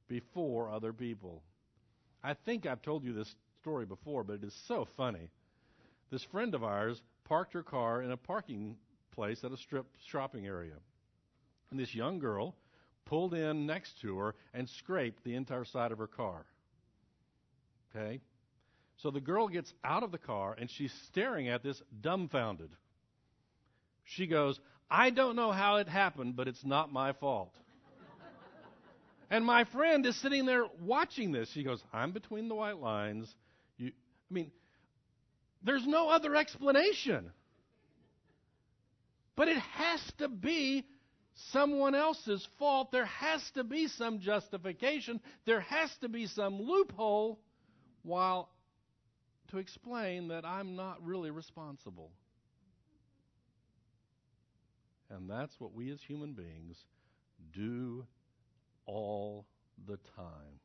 before 0.09 0.71
other 0.71 0.93
people. 0.93 1.43
I 2.25 2.35
think 2.35 2.67
I've 2.67 2.83
told 2.83 3.05
you 3.05 3.13
this 3.13 3.35
story 3.61 3.87
before, 3.87 4.25
but 4.25 4.35
it 4.35 4.45
is 4.45 4.55
so 4.67 4.89
funny. 4.97 5.31
This 6.11 6.25
friend 6.25 6.55
of 6.55 6.65
ours 6.65 7.03
parked 7.25 7.53
her 7.53 7.63
car 7.63 8.03
in 8.03 8.11
a 8.11 8.17
parking 8.17 8.77
place 9.13 9.45
at 9.45 9.53
a 9.53 9.57
strip 9.57 9.87
shopping 10.07 10.47
area. 10.47 10.75
And 11.71 11.79
this 11.79 11.95
young 11.95 12.19
girl 12.19 12.55
pulled 13.09 13.35
in 13.35 13.67
next 13.67 14.01
to 14.03 14.19
her 14.19 14.35
and 14.53 14.69
scraped 14.69 15.25
the 15.25 15.35
entire 15.35 15.65
side 15.65 15.93
of 15.93 15.99
her 15.99 16.07
car. 16.07 16.45
Okay? 17.91 18.21
So 18.99 19.11
the 19.11 19.21
girl 19.21 19.49
gets 19.49 19.73
out 19.83 20.03
of 20.03 20.13
the 20.13 20.19
car 20.19 20.55
and 20.59 20.71
she's 20.71 20.93
staring 21.09 21.49
at 21.49 21.63
this 21.63 21.81
dumbfounded. 22.01 22.71
She 24.05 24.27
goes, 24.27 24.59
I 24.91 25.11
don't 25.11 25.37
know 25.37 25.53
how 25.53 25.77
it 25.77 25.89
happened, 25.89 26.37
but 26.37 26.49
it's 26.49 26.65
not 26.65 26.93
my 26.93 27.13
fault. 27.13 27.55
and 29.31 29.45
my 29.45 29.65
friend 29.65 30.05
is 30.05 30.21
sitting 30.21 30.47
there 30.47 30.65
watching 30.83 31.33
this. 31.33 31.51
She 31.53 31.63
goes, 31.63 31.83
I'm 31.93 32.13
between 32.13 32.49
the 32.49 32.55
white 32.55 32.79
lines. 32.79 33.33
You, 33.77 33.89
I 33.89 34.35
mean, 34.35 34.51
there's 35.63 35.87
no 35.87 36.09
other 36.09 36.35
explanation. 36.35 37.31
But 39.37 39.49
it 39.49 39.59
has 39.59 40.01
to 40.19 40.29
be 40.29 40.85
someone 41.53 41.95
else's 41.95 42.47
fault. 42.59 42.91
There 42.93 43.07
has 43.07 43.43
to 43.55 43.65
be 43.65 43.89
some 43.89 44.21
justification. 44.21 45.21
There 45.47 45.61
has 45.61 45.91
to 46.01 46.09
be 46.09 46.27
some 46.27 46.61
loophole 46.61 47.39
while 48.03 48.51
to 49.51 49.59
explain 49.59 50.29
that 50.29 50.45
I'm 50.45 50.77
not 50.77 51.05
really 51.05 51.31
responsible. 51.31 52.11
And 55.11 55.29
that's 55.29 55.55
what 55.59 55.75
we 55.75 55.91
as 55.91 56.01
human 56.07 56.35
beings 56.35 56.77
do 57.55 58.05
all 58.85 59.47
the 59.87 59.99
time. 60.17 60.61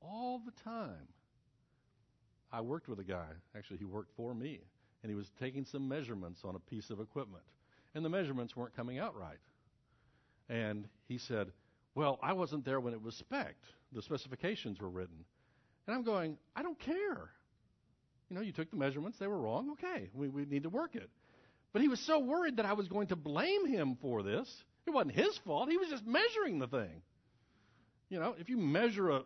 All 0.00 0.42
the 0.44 0.52
time. 0.62 1.08
I 2.52 2.60
worked 2.60 2.88
with 2.88 3.00
a 3.00 3.04
guy, 3.04 3.28
actually, 3.56 3.78
he 3.78 3.84
worked 3.84 4.12
for 4.16 4.34
me, 4.34 4.60
and 5.02 5.10
he 5.10 5.16
was 5.16 5.28
taking 5.40 5.64
some 5.64 5.88
measurements 5.88 6.40
on 6.44 6.54
a 6.54 6.58
piece 6.58 6.90
of 6.90 7.00
equipment. 7.00 7.42
And 7.96 8.04
the 8.04 8.10
measurements 8.10 8.54
weren't 8.54 8.76
coming 8.76 8.98
out 8.98 9.18
right. 9.18 9.38
And 10.50 10.86
he 11.08 11.16
said, 11.16 11.50
Well, 11.94 12.18
I 12.22 12.34
wasn't 12.34 12.66
there 12.66 12.78
when 12.78 12.92
it 12.92 13.02
was 13.02 13.14
spec'd. 13.14 13.64
The 13.92 14.02
specifications 14.02 14.78
were 14.78 14.90
written. 14.90 15.24
And 15.86 15.96
I'm 15.96 16.04
going, 16.04 16.36
I 16.54 16.62
don't 16.62 16.78
care. 16.78 17.30
You 18.28 18.36
know, 18.36 18.42
you 18.42 18.52
took 18.52 18.70
the 18.70 18.76
measurements, 18.76 19.18
they 19.18 19.26
were 19.26 19.38
wrong. 19.38 19.70
Okay, 19.72 20.10
we, 20.12 20.28
we 20.28 20.44
need 20.44 20.64
to 20.64 20.68
work 20.68 20.94
it. 20.94 21.08
But 21.72 21.80
he 21.80 21.88
was 21.88 21.98
so 22.00 22.18
worried 22.18 22.58
that 22.58 22.66
I 22.66 22.74
was 22.74 22.86
going 22.86 23.06
to 23.08 23.16
blame 23.16 23.66
him 23.66 23.96
for 24.02 24.22
this. 24.22 24.46
It 24.86 24.90
wasn't 24.90 25.14
his 25.14 25.38
fault. 25.46 25.70
He 25.70 25.78
was 25.78 25.88
just 25.88 26.06
measuring 26.06 26.58
the 26.58 26.66
thing. 26.66 27.00
You 28.10 28.20
know, 28.20 28.34
if 28.38 28.50
you 28.50 28.58
measure 28.58 29.08
a 29.08 29.22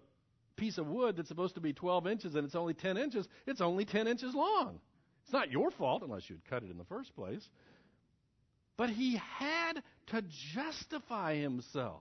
piece 0.55 0.79
of 0.79 0.87
wood 0.87 1.17
that's 1.17 1.29
supposed 1.29 1.57
to 1.57 1.61
be 1.61 1.73
12 1.73 2.07
inches 2.07 2.35
and 2.37 2.45
it's 2.45 2.55
only 2.55 2.75
10 2.75 2.99
inches, 2.99 3.27
it's 3.49 3.61
only 3.61 3.85
10 3.85 4.07
inches 4.07 4.33
long. 4.33 4.79
It's 5.25 5.33
not 5.33 5.51
your 5.51 5.73
fault 5.73 6.03
unless 6.05 6.31
you'd 6.31 6.45
cut 6.49 6.63
it 6.63 6.71
in 6.71 6.79
the 6.79 6.85
first 6.85 7.15
place. 7.17 7.49
But 8.81 8.89
he 8.89 9.21
had 9.39 9.83
to 10.07 10.23
justify 10.55 11.37
himself. 11.37 12.01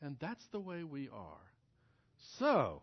And 0.00 0.16
that's 0.18 0.46
the 0.52 0.58
way 0.58 0.84
we 0.84 1.10
are. 1.10 1.52
So, 2.38 2.80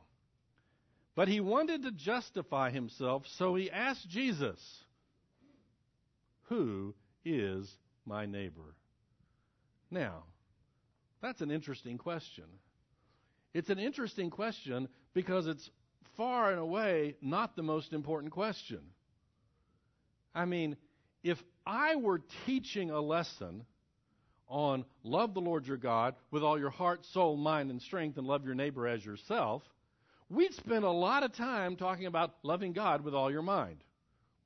But 1.16 1.28
he 1.28 1.40
wanted 1.40 1.82
to 1.82 1.92
justify 1.92 2.70
himself, 2.70 3.24
so 3.40 3.56
he 3.56 3.72
asked 3.72 4.08
Jesus, 4.08 4.60
Who 6.50 6.94
is 7.24 7.68
my 8.06 8.28
neighbor? 8.28 8.76
Now, 9.90 10.26
that's 11.24 11.42
an 11.42 11.50
interesting 11.50 11.98
question. 11.98 12.46
It's 13.56 13.72
an 13.72 13.80
interesting 13.80 14.30
question 14.30 14.88
because 15.16 15.48
it's 15.48 15.68
far 16.16 16.52
and 16.52 16.60
away 16.60 17.16
not 17.24 17.56
the 17.56 17.64
most 17.64 17.92
important 17.92 18.32
question. 18.32 18.82
I 20.36 20.46
mean, 20.46 20.78
if 21.26 21.42
I 21.66 21.96
were 21.96 22.22
teaching 22.46 22.92
a 22.92 23.02
lesson 23.02 23.66
on 24.48 24.86
love 25.04 25.34
the 25.34 25.42
Lord 25.42 25.66
your 25.66 25.76
God 25.76 26.14
with 26.30 26.44
all 26.44 26.60
your 26.60 26.70
heart, 26.70 27.04
soul, 27.08 27.36
mind, 27.36 27.72
and 27.72 27.82
strength, 27.82 28.20
and 28.20 28.28
love 28.28 28.46
your 28.46 28.54
neighbor 28.54 28.88
as 28.88 29.04
yourself, 29.04 29.64
we'd 30.30 30.54
spend 30.54 30.86
a 30.86 30.92
lot 30.92 31.24
of 31.24 31.34
time 31.34 31.78
talking 31.78 32.06
about 32.06 32.36
loving 32.44 32.74
God 32.74 33.04
with 33.04 33.16
all 33.16 33.32
your 33.32 33.42
mind. 33.42 33.84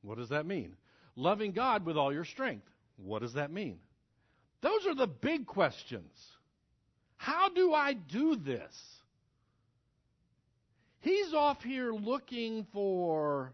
What 0.04 0.18
does 0.18 0.30
that 0.30 0.46
mean? 0.46 0.78
Loving 1.18 1.52
God 1.52 1.86
with 1.86 1.98
all 1.98 2.14
your 2.14 2.24
strength. 2.24 2.66
What 2.96 3.22
does 3.22 3.34
that 3.34 3.52
mean? 3.52 3.80
Those 4.62 4.86
are 4.88 4.96
the 4.96 5.08
big 5.08 5.48
questions. 5.48 6.14
How 7.18 7.50
do 7.50 7.74
I 7.74 7.92
do 7.92 8.38
this? 8.38 8.74
He's 11.02 11.34
off 11.34 11.62
here 11.62 11.92
looking 11.92 12.66
for 12.72 13.52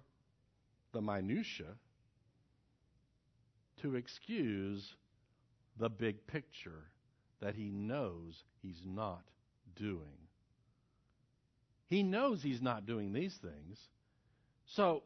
the 0.93 1.01
minutia 1.01 1.73
to 3.85 3.95
excuse 3.95 4.95
the 5.77 5.89
big 5.89 6.25
picture 6.25 6.89
that 7.39 7.53
he 7.53 7.69
knows 7.69 8.43
he's 8.63 8.81
not 8.83 9.21
doing. 9.75 10.17
He 11.85 12.01
knows 12.01 12.41
he's 12.41 12.63
not 12.63 12.87
doing 12.87 13.13
these 13.13 13.35
things. 13.35 13.77
So, 14.65 15.03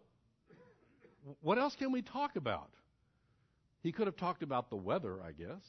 what 1.41 1.57
else 1.57 1.75
can 1.75 1.91
we 1.91 2.01
talk 2.01 2.37
about? 2.37 2.69
He 3.83 3.91
could 3.91 4.07
have 4.07 4.15
talked 4.15 4.43
about 4.43 4.69
the 4.69 4.77
weather, 4.77 5.19
I 5.21 5.33
guess. 5.33 5.63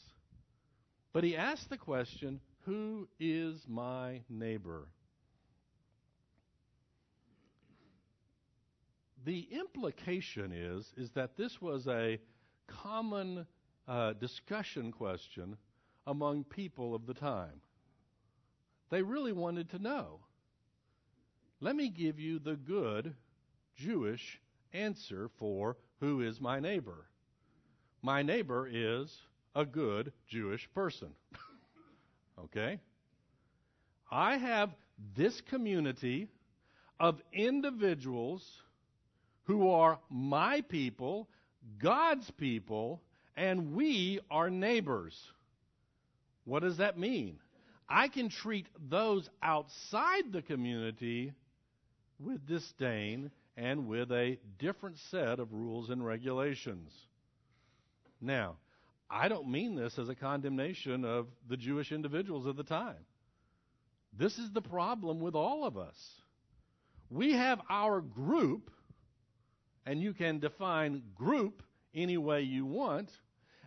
But 1.12 1.24
he 1.24 1.36
asked 1.36 1.68
the 1.68 1.78
question 1.78 2.38
Who 2.64 3.08
is 3.18 3.60
my 3.66 4.20
neighbor? 4.28 4.86
The 9.24 9.48
implication 9.50 10.52
is, 10.52 10.92
is 10.96 11.10
that 11.16 11.36
this 11.36 11.60
was 11.60 11.88
a 11.88 12.20
common 12.82 13.46
uh, 13.88 14.12
discussion 14.14 14.92
question 14.92 15.56
among 16.06 16.44
people 16.44 16.94
of 16.94 17.06
the 17.06 17.14
time. 17.14 17.60
They 18.90 19.02
really 19.02 19.32
wanted 19.32 19.70
to 19.70 19.78
know. 19.78 20.20
Let 21.60 21.76
me 21.76 21.88
give 21.90 22.18
you 22.18 22.38
the 22.38 22.56
good 22.56 23.14
Jewish 23.76 24.40
answer 24.72 25.30
for 25.38 25.76
who 26.00 26.22
is 26.22 26.40
my 26.40 26.60
neighbor. 26.60 27.06
My 28.02 28.22
neighbor 28.22 28.68
is 28.70 29.14
a 29.54 29.64
good 29.64 30.12
Jewish 30.28 30.68
person. 30.74 31.10
okay? 32.44 32.80
I 34.10 34.38
have 34.38 34.70
this 35.16 35.40
community 35.50 36.28
of 36.98 37.20
individuals 37.32 38.42
who 39.44 39.70
are 39.70 39.98
my 40.08 40.62
people, 40.62 41.28
God's 41.78 42.30
people, 42.32 43.00
and 43.36 43.74
we 43.74 44.20
are 44.30 44.50
neighbors. 44.50 45.18
What 46.44 46.62
does 46.62 46.78
that 46.78 46.98
mean? 46.98 47.38
I 47.88 48.08
can 48.08 48.28
treat 48.28 48.66
those 48.88 49.28
outside 49.42 50.32
the 50.32 50.42
community 50.42 51.32
with 52.18 52.46
disdain 52.46 53.30
and 53.56 53.88
with 53.88 54.12
a 54.12 54.38
different 54.58 54.99
set 55.10 55.38
of 55.38 55.52
rules 55.52 55.90
and 55.90 56.04
regulations. 56.04 56.92
Now, 58.20 58.56
I 59.10 59.28
don't 59.28 59.50
mean 59.50 59.75
this 59.75 59.99
as 59.99 60.08
a 60.08 60.14
condemnation 60.14 61.04
of 61.04 61.26
the 61.49 61.56
Jewish 61.56 61.90
individuals 61.90 62.46
of 62.46 62.56
the 62.56 62.62
time. 62.62 63.04
This 64.16 64.38
is 64.38 64.50
the 64.52 64.60
problem 64.60 65.20
with 65.20 65.34
all 65.34 65.64
of 65.64 65.76
us. 65.76 65.96
We 67.10 67.32
have 67.32 67.60
our 67.68 68.00
group, 68.00 68.70
and 69.86 70.00
you 70.00 70.12
can 70.12 70.38
define 70.38 71.02
group 71.14 71.62
any 71.95 72.16
way 72.16 72.43
you 72.43 72.64
want, 72.64 73.10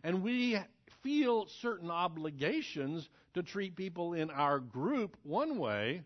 and 0.03 0.23
we 0.23 0.57
feel 1.01 1.47
certain 1.61 1.91
obligations 1.91 3.07
to 3.33 3.43
treat 3.43 3.75
people 3.75 4.13
in 4.13 4.29
our 4.29 4.59
group 4.59 5.17
one 5.23 5.57
way, 5.57 6.03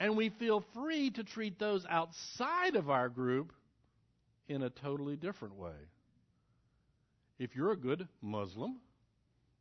and 0.00 0.16
we 0.16 0.28
feel 0.28 0.64
free 0.74 1.10
to 1.10 1.24
treat 1.24 1.58
those 1.58 1.84
outside 1.88 2.76
of 2.76 2.90
our 2.90 3.08
group 3.08 3.52
in 4.48 4.62
a 4.62 4.70
totally 4.70 5.16
different 5.16 5.54
way. 5.54 5.76
If 7.38 7.54
you're 7.54 7.72
a 7.72 7.76
good 7.76 8.08
Muslim, 8.20 8.76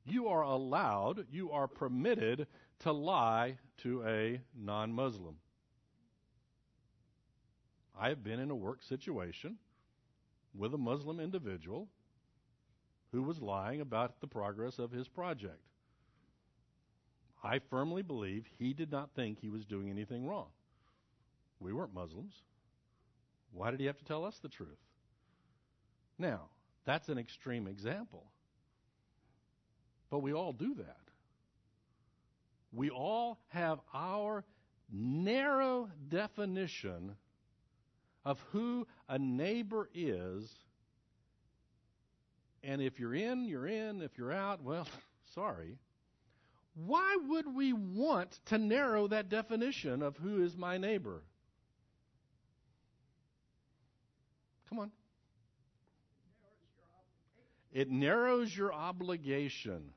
you 0.05 0.27
are 0.27 0.41
allowed, 0.41 1.25
you 1.31 1.51
are 1.51 1.67
permitted 1.67 2.47
to 2.79 2.91
lie 2.91 3.57
to 3.83 4.03
a 4.05 4.41
non 4.57 4.91
Muslim. 4.91 5.35
I 7.99 8.09
have 8.09 8.23
been 8.23 8.39
in 8.39 8.51
a 8.51 8.55
work 8.55 8.83
situation 8.83 9.57
with 10.57 10.73
a 10.73 10.77
Muslim 10.77 11.19
individual 11.19 11.87
who 13.11 13.23
was 13.23 13.41
lying 13.41 13.81
about 13.81 14.19
the 14.19 14.27
progress 14.27 14.79
of 14.79 14.91
his 14.91 15.07
project. 15.07 15.61
I 17.43 17.59
firmly 17.59 18.01
believe 18.01 18.45
he 18.57 18.73
did 18.73 18.91
not 18.91 19.11
think 19.15 19.39
he 19.39 19.49
was 19.49 19.65
doing 19.65 19.89
anything 19.89 20.27
wrong. 20.27 20.47
We 21.59 21.71
weren't 21.71 21.93
Muslims. 21.93 22.33
Why 23.53 23.71
did 23.71 23.79
he 23.79 23.85
have 23.85 23.97
to 23.97 24.05
tell 24.05 24.25
us 24.25 24.39
the 24.39 24.49
truth? 24.49 24.79
Now, 26.17 26.49
that's 26.85 27.09
an 27.09 27.17
extreme 27.17 27.67
example. 27.67 28.25
But 30.09 30.19
we 30.19 30.33
all 30.33 30.53
do 30.53 30.75
that. 30.75 30.97
We 32.71 32.89
all 32.89 33.39
have 33.49 33.79
our 33.93 34.43
narrow 34.91 35.89
definition 36.09 37.15
of 38.27 38.37
who 38.51 38.85
a 39.07 39.17
neighbor 39.17 39.87
is. 39.93 40.53
And 42.61 42.81
if 42.81 42.99
you're 42.99 43.15
in, 43.15 43.45
you're 43.45 43.67
in. 43.67 44.01
If 44.01 44.17
you're 44.17 44.33
out, 44.33 44.61
well, 44.61 44.85
sorry. 45.33 45.77
Why 46.75 47.17
would 47.29 47.55
we 47.55 47.71
want 47.71 48.37
to 48.47 48.57
narrow 48.57 49.07
that 49.07 49.29
definition 49.29 50.01
of 50.03 50.17
who 50.17 50.43
is 50.43 50.57
my 50.57 50.77
neighbor? 50.77 51.21
Come 54.67 54.79
on. 54.79 54.91
It 57.71 57.89
narrows 57.89 58.53
your 58.53 58.73
obligation. 58.73 59.93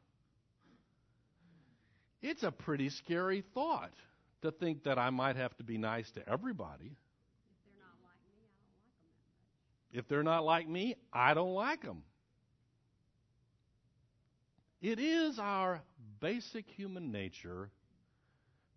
It's 2.22 2.44
a 2.44 2.52
pretty 2.52 2.90
scary 2.90 3.42
thought 3.54 3.92
to 4.42 4.52
think 4.52 4.84
that 4.84 5.00
I 5.00 5.10
might 5.10 5.34
have 5.34 5.56
to 5.56 5.64
be 5.64 5.78
nice 5.78 6.08
to 6.12 6.28
everybody. 6.28 6.92
If 9.92 10.08
they're 10.08 10.22
not 10.22 10.44
like 10.44 10.68
me, 10.68 10.96
I 11.12 11.34
don't 11.34 11.54
like 11.54 11.82
them. 11.82 12.02
It 14.80 14.98
is 14.98 15.38
our 15.38 15.82
basic 16.20 16.68
human 16.68 17.12
nature 17.12 17.70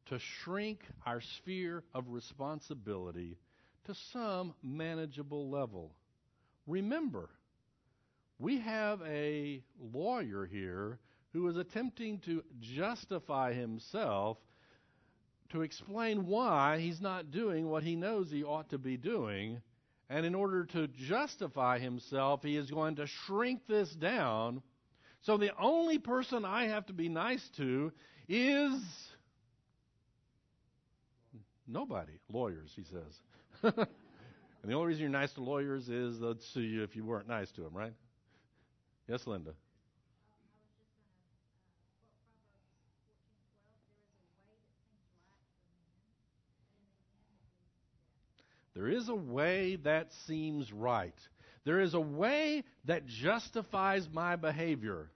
to 0.07 0.19
shrink 0.19 0.83
our 1.05 1.21
sphere 1.21 1.83
of 1.93 2.09
responsibility 2.09 3.37
to 3.85 3.95
some 4.11 4.53
manageable 4.61 5.49
level. 5.49 5.95
Remember, 6.67 7.29
we 8.39 8.59
have 8.59 9.01
a 9.03 9.61
lawyer 9.79 10.45
here 10.45 10.99
who 11.31 11.47
is 11.47 11.57
attempting 11.57 12.19
to 12.19 12.43
justify 12.59 13.53
himself 13.53 14.37
to 15.49 15.61
explain 15.61 16.25
why 16.25 16.79
he's 16.79 17.01
not 17.01 17.31
doing 17.31 17.69
what 17.69 17.83
he 17.83 17.95
knows 17.95 18.29
he 18.29 18.43
ought 18.43 18.69
to 18.69 18.77
be 18.77 18.97
doing. 18.97 19.61
And 20.13 20.25
in 20.25 20.35
order 20.35 20.65
to 20.65 20.87
justify 20.87 21.79
himself, 21.79 22.43
he 22.43 22.55
is 22.55 22.69
going 22.69 22.97
to 22.97 23.07
shrink 23.07 23.61
this 23.67 23.91
down 23.95 24.61
so 25.23 25.37
the 25.37 25.51
only 25.57 25.99
person 25.99 26.43
I 26.43 26.67
have 26.67 26.85
to 26.87 26.93
be 26.93 27.07
nice 27.07 27.47
to 27.55 27.93
is 28.27 28.81
nobody. 31.65 32.11
Lawyers, 32.31 32.73
he 32.75 32.83
says. 32.83 33.21
and 33.75 34.71
the 34.71 34.73
only 34.73 34.87
reason 34.87 35.01
you're 35.01 35.09
nice 35.09 35.31
to 35.33 35.41
lawyers 35.41 35.87
is 35.87 36.19
they'd 36.19 36.41
sue 36.53 36.61
you 36.61 36.83
if 36.83 36.97
you 36.97 37.05
weren't 37.05 37.29
nice 37.29 37.49
to 37.53 37.61
them, 37.61 37.73
right? 37.73 37.93
Yes, 39.07 39.25
Linda. 39.25 39.53
There 48.75 48.87
is 48.87 49.09
a 49.09 49.15
way 49.15 49.75
that 49.83 50.11
seems 50.25 50.73
right. 50.73 51.13
There 51.63 51.79
is 51.79 51.93
a 51.93 51.99
way 51.99 52.63
that 52.85 53.05
justifies 53.05 54.09
my 54.11 54.35
behavior. 54.35 55.09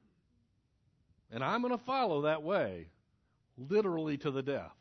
And 1.31 1.43
I'm 1.43 1.61
going 1.61 1.77
to 1.77 1.83
follow 1.83 2.21
that 2.21 2.43
way, 2.43 2.87
literally 3.57 4.17
to 4.19 4.31
the 4.31 4.41
death. 4.41 4.71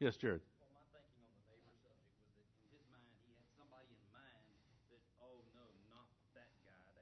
Yes, 0.00 0.16
Jared. 0.16 0.40
Oh, 5.22 5.26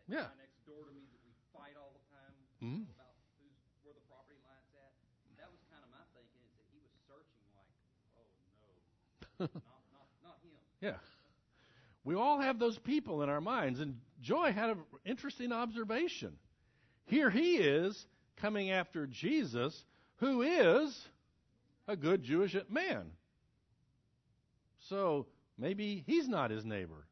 yeah. 0.09 0.29
Guy 0.29 0.39
next 0.39 0.61
door 0.67 0.85
to 0.85 0.93
me 0.93 1.07
that 1.09 1.23
we 1.25 1.33
fight 1.57 1.75
all 1.81 1.95
the 1.95 2.05
time 2.13 2.35
mm-hmm. 2.63 2.85
about 2.95 3.17
who's, 3.41 3.57
where 3.83 3.95
the 3.95 4.05
property 4.11 4.39
line's 4.45 4.71
at. 4.77 4.93
That 5.41 5.49
was 5.49 5.63
kind 5.73 5.81
of 5.83 5.89
my 5.89 6.05
thinking 6.13 6.43
is 6.45 6.53
that 6.61 6.69
he 6.69 6.79
was 6.79 6.93
searching 7.09 7.43
like, 7.57 7.71
oh 8.21 8.29
no, 9.41 9.49
Yeah. 10.87 10.99
We 12.05 12.15
all 12.15 12.41
have 12.41 12.61
those 12.61 12.79
people 12.79 13.23
in 13.23 13.29
our 13.29 13.41
minds. 13.41 13.81
And 13.81 13.97
Joy 14.23 14.53
had 14.53 14.71
an 14.71 14.79
interesting 15.05 15.51
observation. 15.51 16.33
Here 17.07 17.31
he 17.31 17.57
is 17.57 18.07
coming 18.37 18.71
after 18.71 19.07
Jesus, 19.07 19.85
who 20.19 20.43
is 20.43 21.09
a 21.89 21.97
good 21.97 22.23
Jewish 22.23 22.57
man. 22.69 23.11
So 24.89 25.27
maybe 25.59 26.05
he's 26.07 26.29
not 26.29 26.53
his 26.53 26.65
neighbor. 26.65 27.07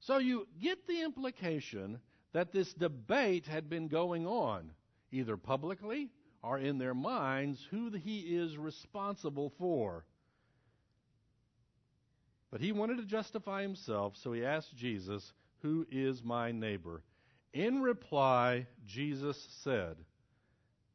So 0.00 0.16
you 0.16 0.48
get 0.60 0.86
the 0.86 1.02
implication 1.02 1.98
that 2.32 2.52
this 2.52 2.72
debate 2.72 3.46
had 3.46 3.68
been 3.68 3.88
going 3.88 4.26
on, 4.26 4.70
either 5.10 5.36
publicly 5.36 6.08
or 6.42 6.58
in 6.58 6.78
their 6.78 6.94
minds, 6.94 7.64
who 7.70 7.90
he 7.90 8.20
is 8.20 8.56
responsible 8.56 9.52
for. 9.58 10.06
But 12.52 12.60
he 12.60 12.70
wanted 12.70 12.98
to 12.98 13.06
justify 13.06 13.62
himself, 13.62 14.14
so 14.22 14.32
he 14.32 14.44
asked 14.44 14.76
Jesus, 14.76 15.32
Who 15.62 15.86
is 15.90 16.22
my 16.22 16.52
neighbor? 16.52 17.02
In 17.54 17.82
reply, 17.82 18.66
Jesus 18.86 19.48
said, 19.64 19.96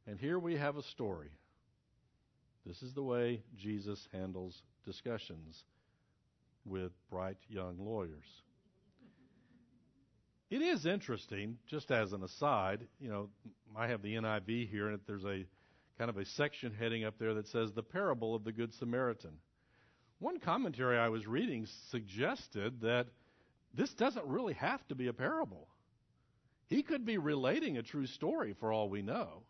and 0.05 0.19
here 0.19 0.39
we 0.39 0.55
have 0.55 0.77
a 0.77 0.83
story. 0.83 1.31
This 2.65 2.81
is 2.81 2.93
the 2.93 3.03
way 3.03 3.41
Jesus 3.57 4.07
handles 4.13 4.61
discussions 4.85 5.63
with 6.63 6.91
bright 7.09 7.37
young 7.49 7.77
lawyers. 7.79 8.25
It 10.49 10.61
is 10.61 10.85
interesting, 10.85 11.57
just 11.67 11.91
as 11.91 12.13
an 12.13 12.23
aside, 12.23 12.87
you 13.01 13.09
know, 13.09 13.29
I 13.75 13.87
have 13.87 14.01
the 14.01 14.15
NIV 14.15 14.69
here, 14.69 14.89
and 14.89 14.99
there's 15.07 15.25
a 15.25 15.45
kind 15.97 16.09
of 16.09 16.17
a 16.17 16.25
section 16.25 16.73
heading 16.73 17.03
up 17.03 17.15
there 17.19 17.33
that 17.33 17.47
says 17.47 17.73
the 17.73 17.83
parable 17.83 18.35
of 18.35 18.43
the 18.43 18.51
Good 18.51 18.73
Samaritan. 18.75 19.31
One 20.19 20.39
commentary 20.39 20.97
I 20.97 21.09
was 21.09 21.27
reading 21.27 21.67
suggested 21.91 22.81
that 22.81 23.07
this 23.73 23.93
doesn't 23.93 24.25
really 24.25 24.55
have 24.55 24.85
to 24.87 24.95
be 24.95 25.07
a 25.07 25.13
parable. 25.13 25.67
He 26.67 26.81
could 26.81 27.05
be 27.05 27.17
relating 27.17 27.77
a 27.77 27.83
true 27.83 28.07
story 28.07 28.53
for 28.59 28.71
all 28.71 28.89
we 28.89 29.01
know. 29.01 29.43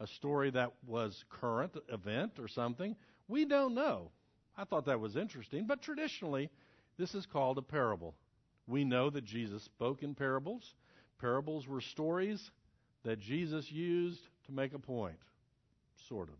A 0.00 0.06
story 0.06 0.50
that 0.50 0.72
was 0.86 1.24
current 1.30 1.76
event 1.88 2.38
or 2.38 2.48
something. 2.48 2.94
We 3.28 3.44
don't 3.46 3.74
know. 3.74 4.10
I 4.56 4.64
thought 4.64 4.86
that 4.86 5.00
was 5.00 5.16
interesting, 5.16 5.66
but 5.66 5.80
traditionally 5.80 6.50
this 6.98 7.14
is 7.14 7.26
called 7.26 7.58
a 7.58 7.62
parable. 7.62 8.14
We 8.66 8.84
know 8.84 9.10
that 9.10 9.24
Jesus 9.24 9.62
spoke 9.62 10.02
in 10.02 10.14
parables. 10.14 10.74
Parables 11.20 11.66
were 11.66 11.80
stories 11.80 12.50
that 13.04 13.18
Jesus 13.18 13.70
used 13.72 14.20
to 14.46 14.52
make 14.52 14.74
a 14.74 14.78
point, 14.78 15.18
sort 16.08 16.28
of. 16.28 16.34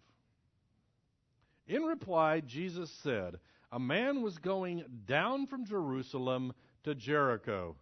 In 1.67 1.83
reply, 1.83 2.41
Jesus 2.41 2.91
said, 3.03 3.39
A 3.73 3.81
man 3.81 4.21
was 4.21 4.37
going 4.37 4.85
down 5.07 5.47
from 5.47 5.65
Jerusalem 5.65 6.53
to 6.85 6.95
Jericho. 6.95 7.75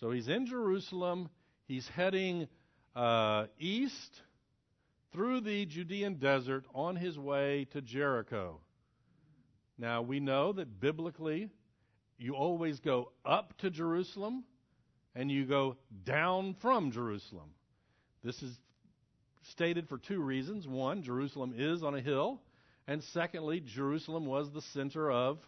So 0.00 0.10
he's 0.10 0.26
in 0.26 0.46
Jerusalem. 0.46 1.28
He's 1.68 1.88
heading 1.88 2.48
uh, 2.96 3.46
east 3.60 4.22
through 5.12 5.42
the 5.42 5.66
Judean 5.66 6.14
desert 6.14 6.64
on 6.74 6.96
his 6.96 7.16
way 7.16 7.68
to 7.72 7.80
Jericho. 7.80 8.60
Now, 9.78 10.02
we 10.02 10.18
know 10.18 10.52
that 10.52 10.80
biblically, 10.80 11.48
you 12.18 12.34
always 12.34 12.80
go 12.80 13.12
up 13.24 13.56
to 13.58 13.70
Jerusalem 13.70 14.42
and 15.14 15.30
you 15.30 15.46
go 15.46 15.76
down 16.04 16.56
from 16.60 16.90
Jerusalem. 16.90 17.50
This 18.24 18.42
is 18.42 18.58
stated 19.50 19.88
for 19.88 19.98
two 19.98 20.20
reasons. 20.20 20.66
One, 20.66 21.02
Jerusalem 21.02 21.54
is 21.56 21.84
on 21.84 21.94
a 21.94 22.00
hill, 22.00 22.40
and 22.88 23.04
secondly, 23.04 23.60
Jerusalem 23.60 24.26
was 24.26 24.50
the 24.50 24.62
center 24.62 25.10
of 25.10 25.38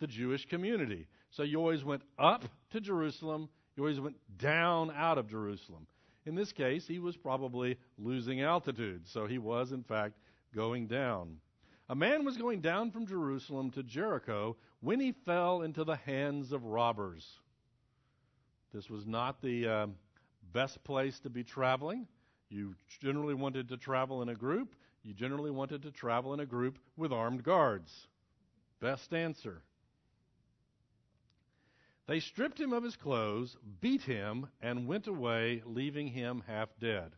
the 0.00 0.06
Jewish 0.06 0.46
community. 0.46 1.06
So 1.30 1.44
you 1.44 1.58
always 1.58 1.84
went 1.84 2.02
up 2.18 2.44
to 2.70 2.80
Jerusalem, 2.80 3.48
you 3.76 3.84
always 3.84 4.00
went 4.00 4.16
down 4.38 4.90
out 4.96 5.18
of 5.18 5.28
Jerusalem. 5.28 5.86
In 6.24 6.34
this 6.34 6.50
case, 6.50 6.86
he 6.86 6.98
was 6.98 7.16
probably 7.16 7.76
losing 7.98 8.40
altitude, 8.40 9.06
so 9.06 9.26
he 9.26 9.38
was, 9.38 9.72
in 9.72 9.82
fact, 9.82 10.14
going 10.54 10.86
down. 10.86 11.36
A 11.88 11.94
man 11.94 12.24
was 12.24 12.38
going 12.38 12.60
down 12.60 12.90
from 12.90 13.06
Jerusalem 13.06 13.70
to 13.72 13.82
Jericho 13.82 14.56
when 14.80 14.98
he 14.98 15.12
fell 15.12 15.62
into 15.62 15.84
the 15.84 15.96
hands 15.96 16.52
of 16.52 16.64
robbers. 16.64 17.38
This 18.72 18.88
was 18.88 19.06
not 19.06 19.42
the 19.42 19.68
uh, 19.68 19.86
best 20.54 20.82
place 20.84 21.18
to 21.20 21.28
be 21.30 21.44
traveling. 21.44 22.06
You 22.48 22.74
generally 23.00 23.34
wanted 23.34 23.68
to 23.68 23.76
travel 23.76 24.22
in 24.22 24.30
a 24.30 24.34
group. 24.34 24.74
You 25.04 25.14
generally 25.14 25.50
wanted 25.50 25.82
to 25.82 25.90
travel 25.90 26.32
in 26.32 26.40
a 26.40 26.46
group 26.46 26.78
with 26.96 27.12
armed 27.12 27.42
guards. 27.42 28.06
Best 28.80 29.12
answer. 29.12 29.62
They 32.06 32.20
stripped 32.20 32.60
him 32.60 32.72
of 32.72 32.82
his 32.82 32.96
clothes, 32.96 33.56
beat 33.80 34.02
him, 34.02 34.48
and 34.60 34.86
went 34.86 35.06
away, 35.06 35.62
leaving 35.64 36.08
him 36.08 36.42
half 36.46 36.68
dead. 36.80 37.12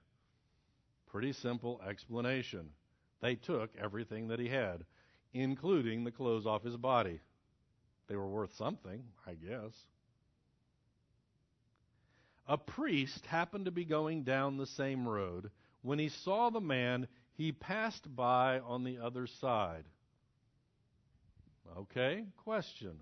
Pretty 1.06 1.32
simple 1.32 1.80
explanation. 1.86 2.70
They 3.20 3.34
took 3.34 3.70
everything 3.76 4.28
that 4.28 4.38
he 4.38 4.48
had, 4.48 4.84
including 5.32 6.04
the 6.04 6.10
clothes 6.10 6.46
off 6.46 6.62
his 6.62 6.76
body. 6.76 7.20
They 8.08 8.16
were 8.16 8.28
worth 8.28 8.54
something, 8.56 9.02
I 9.26 9.34
guess. 9.34 9.72
A 12.46 12.58
priest 12.58 13.24
happened 13.26 13.64
to 13.64 13.70
be 13.70 13.86
going 13.86 14.22
down 14.22 14.58
the 14.58 14.66
same 14.66 15.08
road. 15.08 15.50
When 15.80 15.98
he 15.98 16.10
saw 16.10 16.50
the 16.50 16.60
man, 16.60 17.08
he 17.36 17.52
passed 17.52 18.14
by 18.14 18.60
on 18.60 18.84
the 18.84 18.98
other 18.98 19.26
side. 19.26 19.84
Okay, 21.76 22.24
question. 22.44 22.92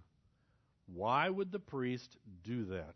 Why 0.86 1.28
would 1.28 1.52
the 1.52 1.58
priest 1.58 2.16
do 2.42 2.64
that? 2.66 2.94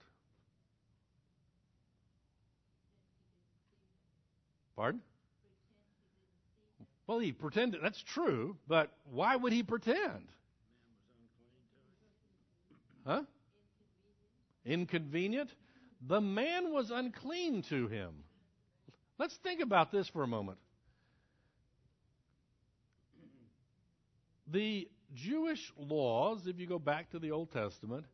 Pardon? 4.74 5.00
Well, 7.06 7.18
he 7.18 7.32
pretended. 7.32 7.80
That's 7.82 8.02
true, 8.02 8.56
but 8.66 8.92
why 9.10 9.36
would 9.36 9.52
he 9.52 9.62
pretend? 9.62 10.28
Huh? 13.06 13.22
Inconvenient? 14.64 15.50
The 16.06 16.20
man 16.20 16.72
was 16.72 16.90
unclean 16.90 17.62
to 17.62 17.86
him. 17.86 18.12
Let's 19.18 19.36
think 19.36 19.60
about 19.60 19.92
this 19.92 20.08
for 20.08 20.22
a 20.22 20.26
moment. 20.26 20.58
The 24.48 24.88
Jewish 25.14 25.72
laws, 25.76 26.46
if 26.46 26.58
you 26.58 26.66
go 26.66 26.78
back 26.78 27.10
to 27.10 27.18
the 27.18 27.30
Old 27.32 27.52
Testament, 27.52 28.06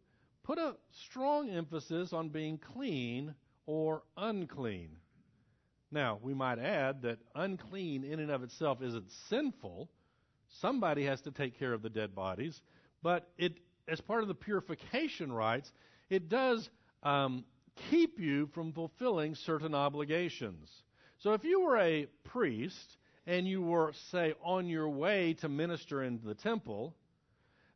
put 0.43 0.59
a 0.59 0.77
strong 0.91 1.51
emphasis 1.51 2.13
on 2.13 2.29
being 2.29 2.59
clean 2.59 3.35
or 3.67 4.03
unclean. 4.17 4.91
Now, 5.91 6.19
we 6.23 6.33
might 6.33 6.59
add 6.59 7.03
that 7.03 7.19
unclean 7.35 8.05
in 8.05 8.19
and 8.19 8.31
of 8.31 8.43
itself 8.43 8.83
isn't 8.83 9.11
sinful. 9.29 9.91
Somebody 10.61 11.05
has 11.05 11.21
to 11.23 11.31
take 11.31 11.59
care 11.59 11.73
of 11.73 11.83
the 11.83 11.91
dead 11.91 12.15
bodies, 12.15 12.61
but 13.03 13.29
it, 13.37 13.59
as 13.87 14.01
part 14.01 14.23
of 14.23 14.29
the 14.29 14.35
purification 14.35 15.31
rites, 15.33 15.71
it 16.09 16.29
does 16.31 16.69
um, 17.03 17.45
keep 17.91 18.19
you 18.19 18.47
from 18.55 18.73
fulfilling 18.73 19.35
certain 19.35 19.75
obligations. 19.75 20.71
So, 21.19 21.35
if 21.35 21.45
you 21.45 21.61
were 21.61 21.79
a 21.79 22.07
priest 22.25 22.97
and 23.27 23.47
you 23.47 23.63
were, 23.63 23.93
say, 24.11 24.35
on 24.43 24.69
your 24.69 24.89
way 24.89 25.35
to 25.35 25.49
minister 25.49 26.03
in 26.03 26.21
the 26.25 26.35
temple, 26.35 26.95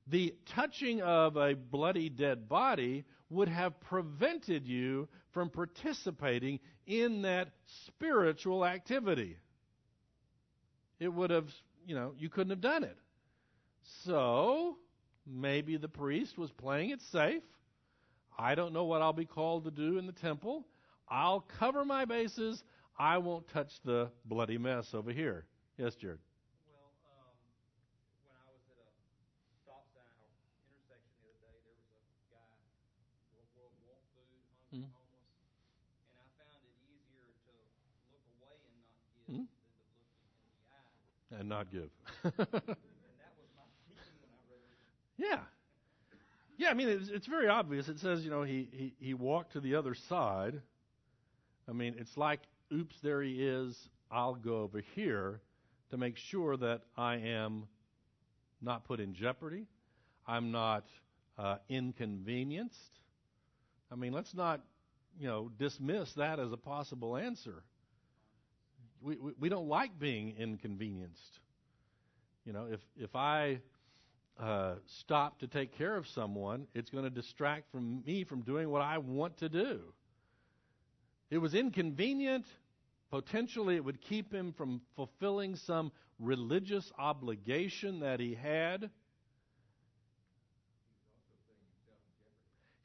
the 0.09 0.35
touching 0.47 1.03
of 1.03 1.37
a 1.37 1.55
bloody 1.55 2.09
dead 2.09 2.49
body 2.49 3.05
would 3.31 3.49
have 3.49 3.79
prevented 3.81 4.67
you 4.67 5.09
from 5.33 5.51
participating 5.51 6.61
in 6.87 7.23
that 7.23 7.49
spiritual 7.87 8.65
activity. 8.65 9.37
It 10.99 11.09
would 11.09 11.31
have, 11.31 11.49
you 11.87 11.95
know, 11.95 12.13
you 12.19 12.29
couldn't 12.29 12.51
have 12.51 12.61
done 12.61 12.85
it. 12.85 12.97
So, 14.05 14.77
maybe 15.27 15.77
the 15.77 15.89
priest 15.89 16.39
was 16.39 16.51
playing 16.53 16.91
it 16.91 17.01
safe. 17.13 17.43
I 18.39 18.55
don't 18.55 18.73
know 18.73 18.85
what 18.85 19.03
I'll 19.03 19.13
be 19.13 19.25
called 19.25 19.65
to 19.65 19.71
do 19.71 19.99
in 19.99 20.07
the 20.07 20.13
temple. 20.13 20.67
I'll 21.09 21.45
cover 21.59 21.85
my 21.85 22.05
bases. 22.05 22.63
I 22.99 23.19
won't 23.19 23.47
touch 23.49 23.81
the 23.85 24.09
bloody 24.25 24.57
mess 24.57 24.95
over 24.95 25.13
here. 25.13 25.45
Yes, 25.77 25.95
Jared. 25.97 26.19
Well, 26.65 26.97
um, 27.05 27.37
when 28.25 28.33
I 28.33 28.49
was 28.49 28.65
at 28.73 28.81
a 28.81 28.89
stop 29.61 29.85
sign 29.93 30.17
or 30.17 30.33
intersection 30.65 31.13
the 31.21 31.29
other 31.29 31.41
day, 31.45 31.61
there 31.61 31.77
was 31.77 32.09
a 32.09 32.25
guy 32.33 32.57
world, 33.53 33.77
world 33.85 34.01
food, 34.17 34.41
hungry, 34.73 34.89
hmm. 34.89 34.89
homeless, 34.89 35.29
and 36.09 36.17
I 36.17 36.25
found 36.41 36.57
it 36.65 36.73
easier 36.89 37.29
to 37.29 37.53
look 38.09 38.25
away 38.41 38.57
and 38.65 38.81
not 38.89 38.97
give 39.13 39.29
hmm. 39.29 39.45
than 39.45 39.77
to 39.77 39.93
look 39.93 40.17
him 40.25 40.41
in 40.41 40.53
the 40.57 40.65
eye. 40.73 41.37
And 41.37 41.49
not 41.53 41.69
give. 41.69 41.93
And 42.25 42.33
that 43.21 43.37
was 43.37 43.53
my 43.53 43.69
thinking 43.85 44.17
when 44.25 44.33
I 44.33 44.41
read 44.49 44.65
it. 44.65 44.81
yeah. 45.21 45.45
Yeah, 46.57 46.73
I 46.73 46.75
mean, 46.75 46.89
it's, 46.89 47.13
it's 47.13 47.29
very 47.29 47.49
obvious. 47.49 47.89
It 47.89 48.01
says, 48.01 48.25
you 48.25 48.31
know, 48.31 48.43
he, 48.43 48.69
he, 48.73 48.95
he 48.99 49.13
walked 49.13 49.53
to 49.53 49.61
the 49.61 49.75
other 49.75 49.93
side. 49.93 50.63
I 51.69 51.73
mean, 51.73 51.95
it's 51.99 52.17
like, 52.17 52.41
oops, 52.73 52.97
there 53.03 53.23
he 53.23 53.47
is. 53.47 53.89
I'll 54.11 54.35
go 54.35 54.61
over 54.63 54.83
here 54.95 55.41
to 55.91 55.97
make 55.97 56.17
sure 56.17 56.57
that 56.57 56.83
I 56.97 57.17
am 57.17 57.65
not 58.61 58.85
put 58.85 59.01
in 59.01 59.15
jeopardy. 59.15 59.67
I'm 60.27 60.51
not 60.51 60.85
uh, 61.39 61.57
inconvenienced. 61.69 63.01
I 63.91 63.95
mean, 63.95 64.13
let's 64.13 64.35
not, 64.35 64.61
you 65.19 65.29
know, 65.29 65.51
dismiss 65.59 66.13
that 66.15 66.41
as 66.41 66.53
a 66.53 66.57
possible 66.57 67.17
answer. 67.17 67.63
We, 69.01 69.17
we, 69.17 69.33
we 69.39 69.49
don't 69.49 69.69
like 69.69 69.99
being 69.99 70.35
inconvenienced. 70.39 71.41
You 72.45 72.53
know, 72.53 72.67
if 72.71 72.81
if 72.97 73.15
I 73.15 73.61
uh, 74.41 74.75
stop 74.87 75.41
to 75.41 75.47
take 75.47 75.77
care 75.77 75.97
of 75.97 76.07
someone, 76.07 76.67
it's 76.75 76.91
going 76.91 77.05
to 77.05 77.11
distract 77.11 77.71
from 77.71 78.03
me 78.05 78.25
from 78.25 78.43
doing 78.43 78.71
what 78.71 78.83
I 78.83 78.99
want 78.99 79.37
to 79.39 79.49
do. 79.49 79.81
It 81.31 81.39
was 81.39 81.55
inconvenient. 81.55 82.47
Potentially, 83.11 83.77
it 83.77 83.85
would 83.85 84.01
keep 84.01 84.33
him 84.33 84.53
from 84.53 84.81
fulfilling 84.95 85.57
some 85.57 85.93
religious 86.19 86.91
obligation 86.99 88.01
that 88.01 88.21
he 88.21 88.35
had. 88.35 88.91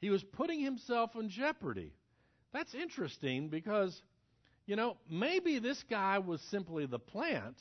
He 0.00 0.10
was 0.10 0.24
putting 0.24 0.60
himself 0.60 1.14
in 1.14 1.28
jeopardy. 1.28 1.92
That's 2.52 2.74
interesting 2.74 3.48
because, 3.48 4.02
you 4.66 4.76
know, 4.76 4.96
maybe 5.08 5.58
this 5.58 5.82
guy 5.88 6.18
was 6.18 6.40
simply 6.50 6.86
the 6.86 6.98
plant, 6.98 7.56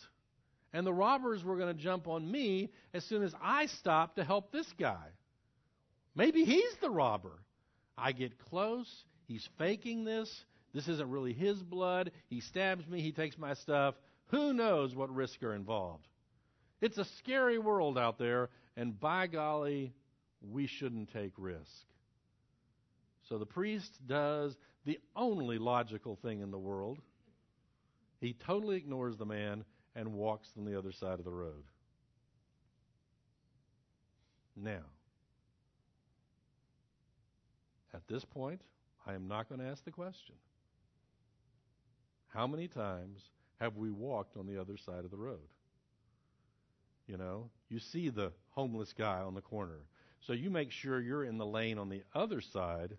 and 0.74 0.86
the 0.86 0.94
robbers 0.94 1.44
were 1.44 1.58
going 1.58 1.76
to 1.76 1.82
jump 1.82 2.08
on 2.08 2.30
me 2.30 2.72
as 2.94 3.06
soon 3.06 3.24
as 3.24 3.34
I 3.42 3.68
stopped 3.68 4.16
to 4.16 4.24
help 4.24 4.52
this 4.52 4.72
guy. 4.80 5.06
Maybe 6.16 6.44
he's 6.44 6.76
the 6.82 6.90
robber. 6.90 7.40
I 7.98 8.12
get 8.12 8.40
close. 8.40 8.90
He's 9.28 9.48
faking 9.58 10.04
this. 10.04 10.46
This 10.74 10.88
isn't 10.88 11.10
really 11.10 11.34
his 11.34 11.62
blood. 11.62 12.12
He 12.30 12.40
stabs 12.40 12.88
me. 12.88 13.02
He 13.02 13.12
takes 13.12 13.38
my 13.38 13.54
stuff. 13.54 13.96
Who 14.28 14.54
knows 14.54 14.96
what 14.96 15.14
risks 15.14 15.44
are 15.44 15.54
involved? 15.54 16.08
It's 16.80 16.98
a 16.98 17.06
scary 17.06 17.60
world 17.60 17.98
out 17.98 18.18
there, 18.18 18.50
and 18.76 19.00
by 19.00 19.28
golly, 19.28 19.94
we 20.42 20.68
shouldn't 20.68 21.12
take 21.12 21.34
risk. 21.38 21.86
So 23.30 23.38
the 23.38 23.46
priest 23.46 23.92
does 24.08 24.58
the 24.86 25.00
only 25.16 25.58
logical 25.58 26.16
thing 26.16 26.42
in 26.42 26.52
the 26.52 26.58
world. 26.58 27.00
He 28.20 28.34
totally 28.34 28.78
ignores 28.78 29.18
the 29.18 29.26
man 29.26 29.64
and 29.96 30.14
walks 30.14 30.50
on 30.58 30.66
the 30.66 30.78
other 30.78 30.92
side 30.92 31.20
of 31.20 31.26
the 31.26 31.32
road. 31.32 31.64
Now, 34.56 34.86
at 37.94 38.08
this 38.08 38.24
point, 38.26 38.62
I 39.06 39.14
am 39.14 39.28
not 39.28 39.50
going 39.50 39.60
to 39.60 39.68
ask 39.68 39.84
the 39.84 39.92
question 39.92 40.36
How 42.34 42.48
many 42.48 42.68
times 42.68 43.20
have 43.60 43.78
we 43.78 43.92
walked 43.92 44.38
on 44.38 44.48
the 44.48 44.60
other 44.60 44.78
side 44.78 45.06
of 45.06 45.12
the 45.12 45.18
road? 45.18 45.40
You 47.08 47.18
know, 47.18 47.50
you 47.70 47.80
see 47.80 48.10
the 48.10 48.32
homeless 48.52 48.94
guy 48.98 49.20
on 49.20 49.34
the 49.34 49.42
corner. 49.42 49.80
So 50.22 50.34
you 50.34 50.50
make 50.50 50.72
sure 50.72 51.02
you're 51.02 51.26
in 51.26 51.38
the 51.38 51.46
lane 51.46 51.78
on 51.78 51.90
the 51.90 52.04
other 52.14 52.42
side, 52.42 52.98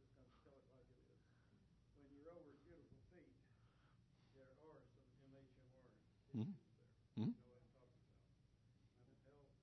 just 0.00 0.08
going 0.16 0.24
to 0.24 0.36
tell 0.42 0.56
it 0.56 0.66
like 0.72 0.88
it 0.88 1.04
is. 1.04 1.20
When 2.00 2.08
you're 2.08 2.30
over 2.32 2.54
beautiful 2.64 2.98
feet, 3.12 3.36
there 4.32 4.48
are 4.48 4.80
some 4.88 5.04
MHMR 5.28 5.86
Mhm. 6.34 6.54
issues 6.56 6.74
there. 7.14 7.20
Mhm. 7.20 7.30
You 7.30 7.44
know 7.44 7.52
what 7.52 7.60
I'm 7.60 7.70
talking 7.78 8.00
about? 8.00 8.24
Mental 9.04 9.36
health 9.38 9.60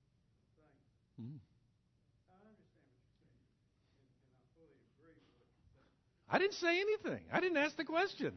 things. 0.54 0.86
Mm-hmm. 1.18 1.38
I 2.30 2.38
understand 2.48 2.86
what 2.86 2.96
you're 3.02 3.18
saying, 3.18 3.44
and, 3.98 4.06
and 4.06 4.32
I 4.32 4.46
fully 4.56 4.78
agree 4.88 5.12
with 5.18 5.28
what 5.36 5.48
you're 5.52 5.68
saying. 5.68 5.90
I 6.32 6.38
didn't 6.38 6.54
say 6.54 6.80
anything. 6.80 7.20
I 7.30 7.40
didn't 7.40 7.58
ask 7.58 7.76
the 7.76 7.84
question. 7.84 8.32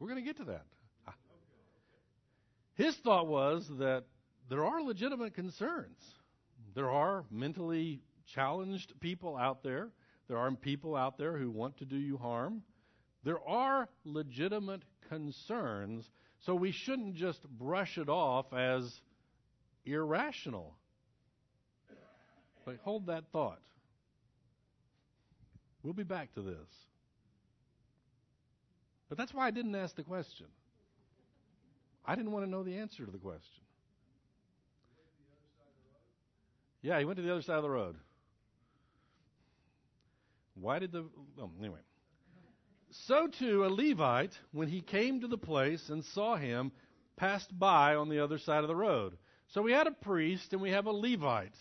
We're 0.00 0.08
going 0.08 0.22
to 0.22 0.26
get 0.26 0.36
to 0.38 0.44
that. 0.44 0.66
His 2.74 2.96
thought 2.96 3.28
was 3.28 3.66
that 3.78 4.04
there 4.50 4.64
are 4.64 4.82
legitimate 4.82 5.34
concerns. 5.34 5.96
There 6.74 6.90
are 6.90 7.24
mentally 7.30 8.02
challenged 8.34 8.92
people 9.00 9.36
out 9.36 9.62
there. 9.62 9.90
There 10.28 10.38
are 10.38 10.50
people 10.52 10.96
out 10.96 11.18
there 11.18 11.36
who 11.36 11.50
want 11.50 11.78
to 11.78 11.84
do 11.84 11.96
you 11.96 12.16
harm. 12.16 12.62
There 13.24 13.40
are 13.46 13.88
legitimate 14.04 14.82
concerns, 15.08 16.08
so 16.40 16.54
we 16.54 16.72
shouldn't 16.72 17.14
just 17.14 17.42
brush 17.48 17.98
it 17.98 18.08
off 18.08 18.52
as 18.52 19.00
irrational. 19.84 20.74
But 22.64 22.78
hold 22.82 23.06
that 23.06 23.24
thought. 23.32 23.60
We'll 25.82 25.92
be 25.92 26.02
back 26.02 26.34
to 26.34 26.40
this. 26.40 26.68
But 29.08 29.18
that's 29.18 29.34
why 29.34 29.46
I 29.46 29.50
didn't 29.50 29.74
ask 29.74 29.94
the 29.94 30.02
question. 30.02 30.46
I 32.06 32.14
didn't 32.14 32.32
want 32.32 32.46
to 32.46 32.50
know 32.50 32.62
the 32.62 32.78
answer 32.78 33.04
to 33.04 33.10
the 33.10 33.18
question. 33.18 33.62
Yeah, 36.82 36.98
he 36.98 37.04
went 37.04 37.16
to 37.16 37.22
the 37.22 37.32
other 37.32 37.42
side 37.42 37.56
of 37.56 37.62
the 37.62 37.70
road. 37.70 37.96
Why 40.54 40.78
did 40.78 40.92
the. 40.92 41.04
Oh, 41.40 41.50
anyway. 41.58 41.80
So 42.90 43.26
too, 43.26 43.64
a 43.64 43.68
Levite, 43.68 44.38
when 44.52 44.68
he 44.68 44.80
came 44.80 45.20
to 45.20 45.26
the 45.26 45.38
place 45.38 45.88
and 45.88 46.04
saw 46.04 46.36
him, 46.36 46.70
passed 47.16 47.56
by 47.58 47.96
on 47.96 48.08
the 48.08 48.20
other 48.20 48.38
side 48.38 48.62
of 48.62 48.68
the 48.68 48.76
road. 48.76 49.16
So 49.48 49.62
we 49.62 49.72
had 49.72 49.86
a 49.86 49.92
priest 49.92 50.52
and 50.52 50.62
we 50.62 50.70
have 50.70 50.86
a 50.86 50.92
Levite. 50.92 51.56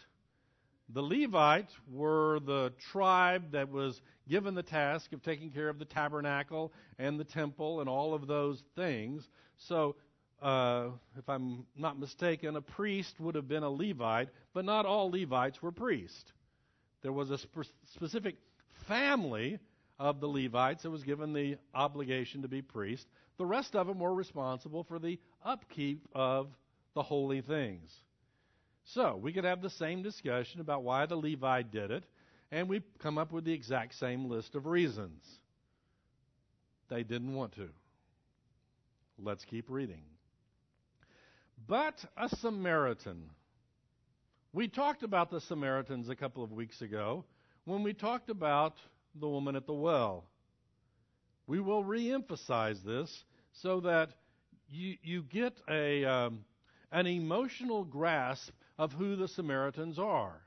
The 0.90 1.02
Levites 1.02 1.74
were 1.92 2.40
the 2.40 2.74
tribe 2.92 3.54
that 3.54 3.72
was 3.72 4.00
given 4.30 4.54
the 4.54 4.64
task 4.64 5.12
of 5.14 5.24
taking 5.24 5.50
care 5.52 5.70
of 5.70 5.80
the 5.80 5.86
tabernacle 5.86 6.72
and 7.00 7.20
the 7.20 7.24
temple 7.24 7.80
and 7.80 7.90
all 7.90 8.14
of 8.14 8.28
those 8.28 8.62
things. 8.76 9.28
So, 9.58 9.96
uh, 10.42 10.90
if 11.18 11.28
I'm 11.30 11.66
not 11.76 11.98
mistaken, 11.98 12.56
a 12.58 12.62
priest 12.62 13.20
would 13.20 13.36
have 13.36 13.48
been 13.48 13.64
a 13.64 13.70
Levite, 13.70 14.30
but 14.54 14.66
not 14.66 14.86
all 14.86 15.10
Levites 15.10 15.62
were 15.62 15.72
priests. 15.72 16.32
There 17.02 17.14
was 17.14 17.32
a 17.32 17.38
spe- 17.38 17.72
specific 17.94 18.36
family 18.88 19.60
of 20.00 20.20
the 20.20 20.28
Levites 20.28 20.84
that 20.84 20.92
was 20.92 21.04
given 21.04 21.34
the 21.34 21.58
obligation 21.74 22.42
to 22.42 22.48
be 22.48 22.62
priest. 22.62 23.08
The 23.38 23.46
rest 23.46 23.76
of 23.76 23.88
them 23.88 24.00
were 24.00 24.14
responsible 24.14 24.84
for 24.84 25.00
the 25.00 25.20
upkeep 25.44 26.08
of 26.14 26.48
the 26.94 27.04
holy 27.04 27.42
things. 27.42 27.90
So, 28.86 29.16
we 29.16 29.32
could 29.32 29.46
have 29.46 29.62
the 29.62 29.70
same 29.70 30.04
discussion 30.04 30.60
about 30.60 30.84
why 30.84 31.06
the 31.06 31.16
Levite 31.16 31.72
did 31.72 31.90
it, 31.90 32.04
and 32.52 32.68
we 32.68 32.82
come 33.00 33.18
up 33.18 33.32
with 33.32 33.46
the 33.46 33.54
exact 33.54 33.96
same 33.96 34.26
list 34.26 34.56
of 34.56 34.66
reasons. 34.66 35.24
They 36.90 37.04
didn't 37.04 37.34
want 37.34 37.56
to. 37.56 37.70
Let's 39.18 39.46
keep 39.46 39.70
reading. 39.70 40.02
But 41.66 42.04
a 42.18 42.28
Samaritan. 42.28 43.30
We 44.52 44.68
talked 44.68 45.04
about 45.04 45.32
the 45.32 45.40
Samaritans 45.42 46.10
a 46.10 46.16
couple 46.16 46.44
of 46.44 46.52
weeks 46.52 46.82
ago 46.82 47.24
when 47.66 47.84
we 47.84 47.94
talked 47.94 48.30
about 48.30 48.78
the 49.16 49.28
woman 49.28 49.56
at 49.56 49.66
the 49.66 49.74
well. 49.74 50.26
We 51.48 51.60
will 51.60 51.84
re 51.84 52.12
emphasize 52.12 52.82
this 52.82 53.24
so 53.52 53.82
that 53.82 54.10
you, 54.70 54.98
you 55.04 55.24
get 55.24 55.54
a, 55.70 56.06
um, 56.06 56.46
an 56.92 57.08
emotional 57.08 57.84
grasp 57.84 58.54
of 58.78 58.94
who 58.94 59.16
the 59.16 59.28
Samaritans 59.28 60.00
are. 60.00 60.42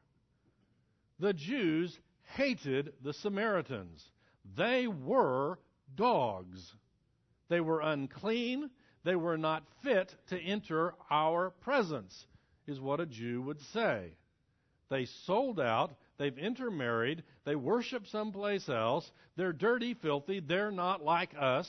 The 1.19 1.33
Jews 1.33 1.99
hated 2.35 2.93
the 3.03 3.13
Samaritans. 3.13 4.11
They 4.57 4.87
were 4.87 5.59
dogs. 5.95 6.75
They 7.49 7.61
were 7.61 7.81
unclean. 7.81 8.71
They 9.05 9.17
were 9.17 9.39
not 9.39 9.63
fit 9.83 10.15
to 10.29 10.41
enter 10.41 10.95
our 11.11 11.51
presence, 11.51 12.27
is 12.67 12.81
what 12.81 13.01
a 13.01 13.07
Jew 13.07 13.43
would 13.43 13.61
say. 13.61 14.17
They 14.89 15.05
sold 15.05 15.61
out. 15.61 15.95
They've 16.19 16.37
intermarried. 16.37 17.23
They 17.45 17.57
worship 17.57 18.07
someplace 18.07 18.69
else. 18.69 19.11
They're 19.37 19.53
dirty, 19.53 19.95
filthy. 19.95 20.41
They're 20.41 20.71
not 20.71 21.05
like 21.05 21.31
us. 21.39 21.69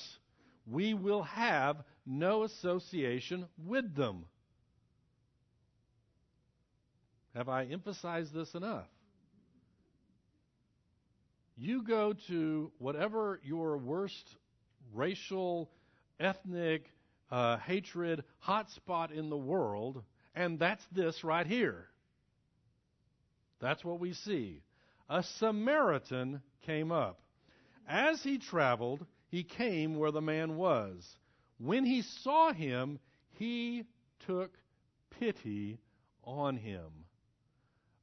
We 0.65 0.93
will 0.93 1.23
have 1.23 1.77
no 2.05 2.43
association 2.43 3.45
with 3.65 3.95
them. 3.95 4.25
Have 7.35 7.49
I 7.49 7.65
emphasized 7.65 8.33
this 8.33 8.53
enough? 8.55 8.87
You 11.55 11.83
go 11.83 12.13
to 12.27 12.71
whatever 12.77 13.39
your 13.43 13.77
worst 13.77 14.35
racial, 14.93 15.69
ethnic, 16.19 16.89
uh, 17.31 17.57
hatred 17.57 18.23
hotspot 18.45 19.11
in 19.11 19.29
the 19.29 19.37
world, 19.37 20.03
and 20.35 20.59
that's 20.59 20.83
this 20.91 21.23
right 21.23 21.45
here. 21.45 21.87
That's 23.59 23.83
what 23.83 23.99
we 23.99 24.13
see. 24.13 24.61
A 25.09 25.23
Samaritan 25.23 26.41
came 26.65 26.91
up. 26.91 27.19
As 27.87 28.21
he 28.21 28.37
traveled, 28.37 29.05
he 29.29 29.43
came 29.43 29.97
where 29.97 30.11
the 30.11 30.21
man 30.21 30.57
was. 30.57 31.07
When 31.57 31.85
he 31.85 32.01
saw 32.01 32.53
him, 32.53 32.99
he 33.31 33.85
took 34.25 34.51
pity 35.19 35.79
on 36.23 36.57
him. 36.57 37.05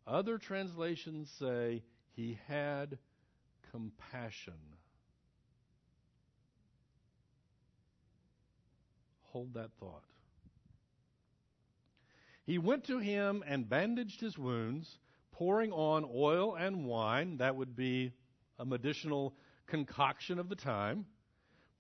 Other 0.07 0.39
translations 0.39 1.31
say 1.39 1.83
he 2.13 2.39
had 2.47 2.99
compassion. 3.71 4.55
Hold 9.31 9.55
that 9.55 9.71
thought. 9.81 10.05
He 12.47 12.59
went 12.59 12.85
to 12.85 12.99
him 12.99 13.43
and 13.47 13.69
bandaged 13.69 14.21
his 14.21 14.39
wounds, 14.39 14.99
pouring 15.35 15.73
on 15.73 16.09
oil 16.15 16.55
and 16.55 16.87
wine. 16.87 17.37
That 17.39 17.57
would 17.57 17.75
be 17.75 18.13
a 18.59 18.65
medicinal 18.65 19.35
concoction 19.67 20.39
of 20.39 20.49
the 20.49 20.55
time. 20.55 21.07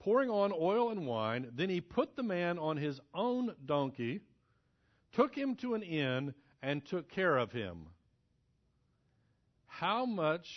Pouring 0.01 0.29
on 0.29 0.53
oil 0.53 0.91
and 0.91 1.07
wine. 1.07 1.51
Then 1.55 1.71
he 1.71 1.81
put 1.81 2.17
the 2.17 2.23
man 2.23 2.59
on 2.59 2.77
his 2.77 3.01
own 3.15 3.55
donkey, 3.65 4.21
took 5.13 5.35
him 5.35 5.55
to 5.57 5.75
an 5.75 5.83
inn, 5.83 6.35
and 6.63 6.85
took 6.85 7.09
care 7.09 7.37
of 7.37 7.53
him. 7.53 7.87
How 9.67 10.05
much 10.05 10.49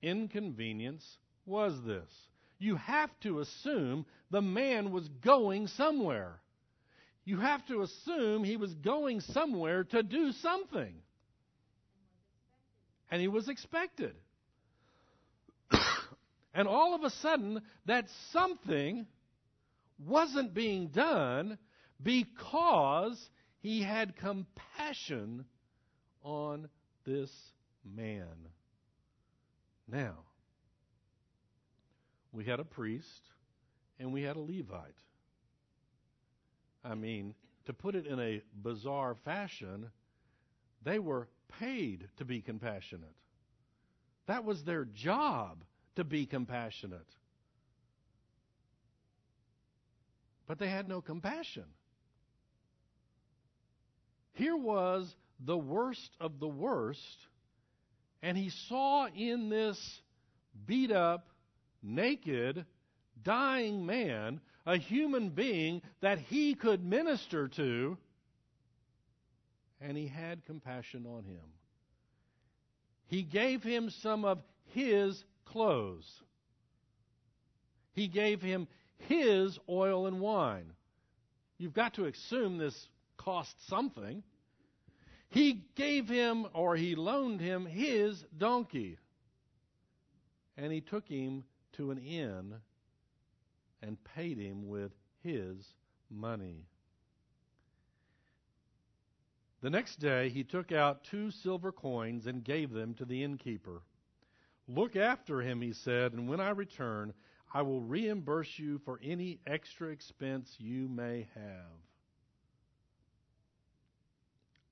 inconvenience 0.00 1.18
was 1.44 1.82
this? 1.82 2.10
You 2.60 2.76
have 2.76 3.10
to 3.20 3.40
assume 3.40 4.06
the 4.30 4.42
man 4.42 4.92
was 4.92 5.08
going 5.08 5.66
somewhere. 5.66 6.40
You 7.24 7.38
have 7.38 7.66
to 7.66 7.82
assume 7.82 8.44
he 8.44 8.56
was 8.56 8.74
going 8.74 9.20
somewhere 9.20 9.84
to 9.84 10.02
do 10.02 10.32
something. 10.32 10.94
And 13.10 13.20
he 13.20 13.28
was 13.28 13.48
expected. 13.48 14.14
and 16.54 16.68
all 16.68 16.94
of 16.94 17.02
a 17.04 17.10
sudden, 17.10 17.62
that 17.86 18.06
something 18.32 19.06
wasn't 20.04 20.54
being 20.54 20.88
done 20.88 21.58
because 22.02 23.18
he 23.60 23.82
had 23.82 24.16
compassion 24.16 25.44
on 26.22 26.68
this 27.04 27.30
man. 27.84 28.48
Now, 29.90 30.18
we 32.32 32.44
had 32.44 32.60
a 32.60 32.64
priest 32.64 33.22
and 33.98 34.12
we 34.12 34.22
had 34.22 34.36
a 34.36 34.40
Levite. 34.40 34.94
I 36.84 36.94
mean, 36.94 37.34
to 37.66 37.72
put 37.72 37.94
it 37.94 38.06
in 38.06 38.20
a 38.20 38.42
bizarre 38.62 39.16
fashion, 39.24 39.90
they 40.84 40.98
were 40.98 41.28
paid 41.58 42.08
to 42.18 42.24
be 42.24 42.40
compassionate. 42.40 43.14
That 44.26 44.44
was 44.44 44.62
their 44.64 44.84
job 44.84 45.64
to 45.96 46.04
be 46.04 46.26
compassionate. 46.26 47.08
But 50.46 50.58
they 50.58 50.68
had 50.68 50.88
no 50.88 51.00
compassion. 51.00 51.64
Here 54.32 54.56
was 54.56 55.14
the 55.40 55.58
worst 55.58 56.10
of 56.20 56.40
the 56.40 56.48
worst, 56.48 57.26
and 58.22 58.36
he 58.36 58.50
saw 58.50 59.06
in 59.08 59.48
this 59.48 60.00
beat 60.66 60.92
up, 60.92 61.28
naked, 61.82 62.64
dying 63.22 63.84
man 63.84 64.40
a 64.64 64.76
human 64.76 65.30
being 65.30 65.82
that 66.00 66.18
he 66.18 66.54
could 66.54 66.84
minister 66.84 67.48
to, 67.48 67.96
and 69.80 69.96
he 69.96 70.06
had 70.06 70.44
compassion 70.44 71.06
on 71.06 71.24
him. 71.24 71.44
He 73.06 73.22
gave 73.22 73.62
him 73.62 73.90
some 74.02 74.24
of 74.24 74.42
his 74.66 75.24
clothes. 75.46 76.06
He 77.92 78.08
gave 78.08 78.42
him 78.42 78.68
his 78.98 79.58
oil 79.68 80.06
and 80.06 80.20
wine. 80.20 80.72
You've 81.56 81.74
got 81.74 81.94
to 81.94 82.04
assume 82.04 82.58
this 82.58 82.88
cost 83.16 83.54
something. 83.68 84.22
He 85.30 85.64
gave 85.74 86.08
him, 86.08 86.46
or 86.54 86.76
he 86.76 86.94
loaned 86.94 87.40
him, 87.40 87.66
his 87.66 88.24
donkey. 88.36 88.98
And 90.56 90.72
he 90.72 90.80
took 90.80 91.06
him 91.08 91.44
to 91.74 91.90
an 91.90 91.98
inn 91.98 92.54
and 93.82 93.96
paid 94.16 94.38
him 94.38 94.68
with 94.68 94.92
his 95.22 95.56
money. 96.10 96.66
The 99.60 99.70
next 99.70 99.96
day 99.98 100.28
he 100.28 100.44
took 100.44 100.70
out 100.70 101.04
two 101.04 101.30
silver 101.30 101.72
coins 101.72 102.26
and 102.26 102.44
gave 102.44 102.70
them 102.70 102.94
to 102.94 103.04
the 103.04 103.24
innkeeper. 103.24 103.82
Look 104.68 104.94
after 104.94 105.40
him, 105.40 105.60
he 105.60 105.72
said, 105.72 106.12
and 106.12 106.28
when 106.28 106.40
I 106.40 106.50
return, 106.50 107.12
I 107.52 107.62
will 107.62 107.80
reimburse 107.80 108.58
you 108.58 108.78
for 108.84 109.00
any 109.02 109.40
extra 109.46 109.88
expense 109.88 110.54
you 110.58 110.88
may 110.88 111.26
have. 111.34 111.72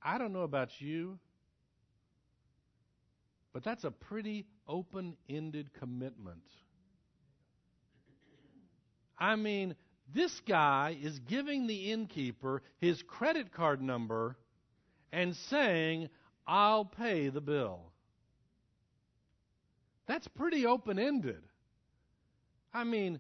I 0.03 0.19
don't 0.19 0.33
know 0.33 0.43
about 0.43 0.81
you, 0.81 1.19
but 3.53 3.65
that's 3.65 3.85
a 3.85 3.91
pretty 3.91 4.47
open 4.69 5.17
ended 5.29 5.73
commitment. 5.73 6.45
I 9.19 9.35
mean, 9.35 9.75
this 10.15 10.41
guy 10.41 10.97
is 11.03 11.19
giving 11.21 11.67
the 11.67 11.91
innkeeper 11.91 12.63
his 12.79 13.03
credit 13.03 13.51
card 13.51 13.83
number 13.83 14.37
and 15.17 15.35
saying, 15.35 16.11
I'll 16.47 16.85
pay 16.85 17.31
the 17.31 17.41
bill. 17.41 17.81
That's 20.07 20.29
pretty 20.29 20.67
open 20.67 20.99
ended. 20.99 21.43
I 22.75 22.85
mean, 22.85 23.19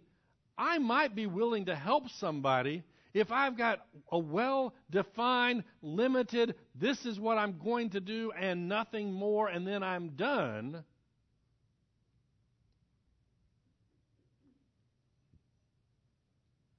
I 0.58 0.76
might 0.76 1.14
be 1.14 1.26
willing 1.26 1.64
to 1.64 1.74
help 1.74 2.10
somebody 2.10 2.84
if 3.14 3.32
I've 3.32 3.56
got 3.56 3.80
a 4.12 4.18
well 4.18 4.74
defined, 4.90 5.64
limited, 5.80 6.54
this 6.74 7.06
is 7.06 7.18
what 7.18 7.38
I'm 7.38 7.58
going 7.64 7.88
to 7.90 8.00
do 8.00 8.30
and 8.38 8.68
nothing 8.68 9.10
more, 9.10 9.48
and 9.48 9.66
then 9.66 9.82
I'm 9.82 10.10
done. 10.10 10.84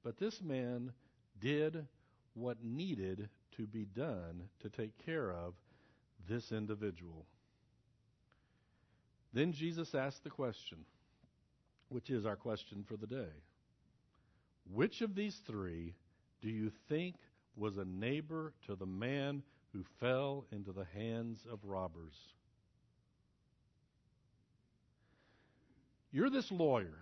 But 0.03 0.19
this 0.19 0.39
man 0.43 0.93
did 1.41 1.87
what 2.35 2.63
needed 2.63 3.29
to 3.57 3.63
be 3.63 3.85
done 3.85 4.43
to 4.61 4.69
take 4.69 4.97
care 5.05 5.31
of 5.31 5.53
this 6.29 6.51
individual. 6.51 7.25
Then 9.33 9.53
Jesus 9.53 9.93
asked 9.93 10.23
the 10.23 10.29
question, 10.29 10.79
which 11.89 12.09
is 12.09 12.25
our 12.25 12.35
question 12.35 12.83
for 12.87 12.97
the 12.97 13.07
day 13.07 13.31
Which 14.71 15.01
of 15.01 15.15
these 15.15 15.39
three 15.45 15.93
do 16.41 16.49
you 16.49 16.71
think 16.89 17.15
was 17.55 17.77
a 17.77 17.85
neighbor 17.85 18.53
to 18.67 18.75
the 18.75 18.85
man 18.85 19.43
who 19.73 19.83
fell 19.99 20.45
into 20.51 20.71
the 20.71 20.85
hands 20.95 21.45
of 21.51 21.59
robbers? 21.63 22.15
You're 26.11 26.29
this 26.29 26.51
lawyer 26.51 26.97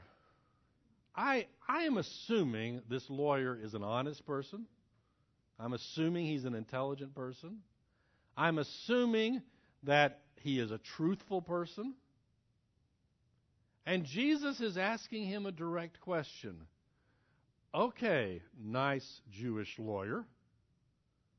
I, 1.17 1.47
I 1.67 1.83
am 1.83 1.97
assuming 1.97 2.81
this 2.89 3.09
lawyer 3.09 3.57
is 3.61 3.73
an 3.73 3.83
honest 3.83 4.25
person. 4.25 4.65
I'm 5.59 5.73
assuming 5.73 6.25
he's 6.25 6.45
an 6.45 6.55
intelligent 6.55 7.15
person. 7.15 7.59
I'm 8.37 8.57
assuming 8.57 9.41
that 9.83 10.21
he 10.41 10.59
is 10.59 10.71
a 10.71 10.77
truthful 10.77 11.41
person. 11.41 11.93
And 13.85 14.03
Jesus 14.03 14.59
is 14.59 14.77
asking 14.77 15.25
him 15.25 15.45
a 15.45 15.51
direct 15.51 16.01
question 16.01 16.61
Okay, 17.73 18.41
nice 18.57 19.21
Jewish 19.29 19.77
lawyer. 19.77 20.23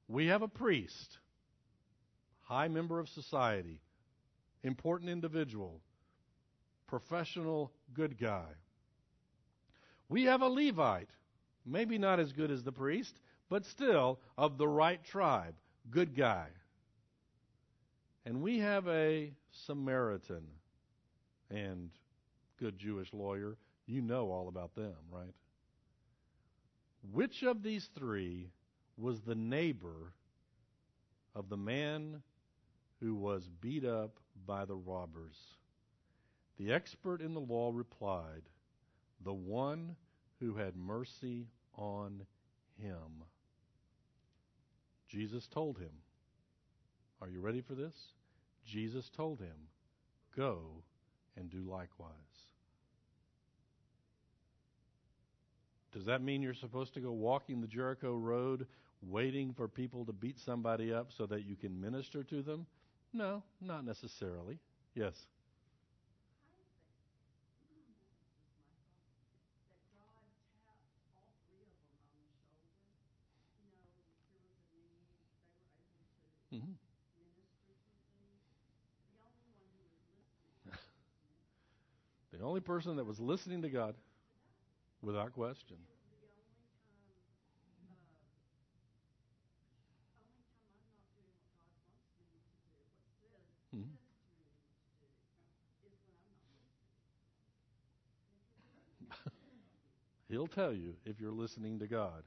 We 0.06 0.26
have 0.26 0.42
a 0.42 0.48
priest, 0.48 1.18
high 2.42 2.68
member 2.68 3.00
of 3.00 3.08
society, 3.08 3.80
important 4.62 5.10
individual, 5.10 5.80
professional 6.86 7.72
good 7.94 8.18
guy. 8.18 8.48
We 10.10 10.24
have 10.24 10.42
a 10.42 10.46
Levite, 10.46 11.08
maybe 11.64 11.96
not 11.96 12.20
as 12.20 12.32
good 12.32 12.50
as 12.50 12.62
the 12.62 12.70
priest, 12.70 13.18
but 13.48 13.64
still 13.64 14.18
of 14.36 14.58
the 14.58 14.68
right 14.68 15.02
tribe, 15.04 15.54
good 15.90 16.14
guy. 16.16 16.46
And 18.24 18.42
we 18.42 18.58
have 18.58 18.88
a 18.88 19.32
Samaritan 19.50 20.42
and 21.50 21.90
good 22.58 22.78
Jewish 22.78 23.12
lawyer. 23.12 23.56
You 23.86 24.02
know 24.02 24.30
all 24.30 24.48
about 24.48 24.74
them, 24.74 24.96
right? 25.10 25.34
Which 27.12 27.44
of 27.44 27.62
these 27.62 27.88
three 27.94 28.50
was 28.96 29.20
the 29.20 29.36
neighbor 29.36 30.12
of 31.34 31.48
the 31.48 31.56
man 31.56 32.22
who 33.00 33.14
was 33.14 33.48
beat 33.60 33.84
up 33.84 34.18
by 34.44 34.64
the 34.64 34.74
robbers? 34.74 35.36
The 36.58 36.72
expert 36.72 37.20
in 37.20 37.34
the 37.34 37.40
law 37.40 37.70
replied, 37.72 38.42
The 39.22 39.34
one 39.34 39.94
who 40.40 40.54
had 40.56 40.74
mercy 40.74 41.46
on 41.76 42.22
him. 42.82 43.22
Jesus 45.16 45.46
told 45.46 45.78
him, 45.78 45.88
Are 47.22 47.28
you 47.28 47.40
ready 47.40 47.62
for 47.62 47.74
this? 47.74 47.94
Jesus 48.66 49.08
told 49.16 49.40
him, 49.40 49.56
Go 50.36 50.58
and 51.38 51.48
do 51.48 51.62
likewise. 51.62 52.10
Does 55.94 56.04
that 56.04 56.20
mean 56.20 56.42
you're 56.42 56.52
supposed 56.52 56.92
to 56.94 57.00
go 57.00 57.12
walking 57.12 57.62
the 57.62 57.66
Jericho 57.66 58.14
road 58.14 58.66
waiting 59.00 59.54
for 59.54 59.68
people 59.68 60.04
to 60.04 60.12
beat 60.12 60.38
somebody 60.38 60.92
up 60.92 61.08
so 61.16 61.24
that 61.24 61.46
you 61.46 61.56
can 61.56 61.80
minister 61.80 62.22
to 62.24 62.42
them? 62.42 62.66
No, 63.14 63.42
not 63.62 63.86
necessarily. 63.86 64.58
Yes. 64.94 65.14
The 82.38 82.44
only 82.44 82.60
person 82.60 82.96
that 82.96 83.04
was 83.04 83.20
listening 83.20 83.62
to 83.62 83.68
God, 83.68 83.94
without 85.02 85.32
question. 85.32 85.76
Mhm. 93.72 93.96
He'll 100.28 100.46
tell 100.46 100.72
you 100.72 100.94
if 101.04 101.20
you're 101.20 101.32
listening 101.32 101.78
to 101.80 101.86
God. 101.86 102.22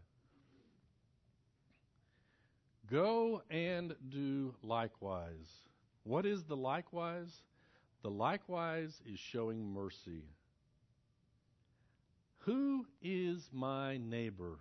Go 2.90 3.44
and 3.50 3.96
do 4.10 4.54
likewise. 4.64 5.62
What 6.04 6.26
is 6.26 6.44
the 6.44 6.58
likewise? 6.58 7.44
The 8.02 8.10
likewise 8.10 9.02
is 9.06 9.20
showing 9.20 9.74
mercy. 9.74 10.24
Who 12.40 12.86
is 13.02 13.50
my 13.52 13.98
neighbor? 13.98 14.60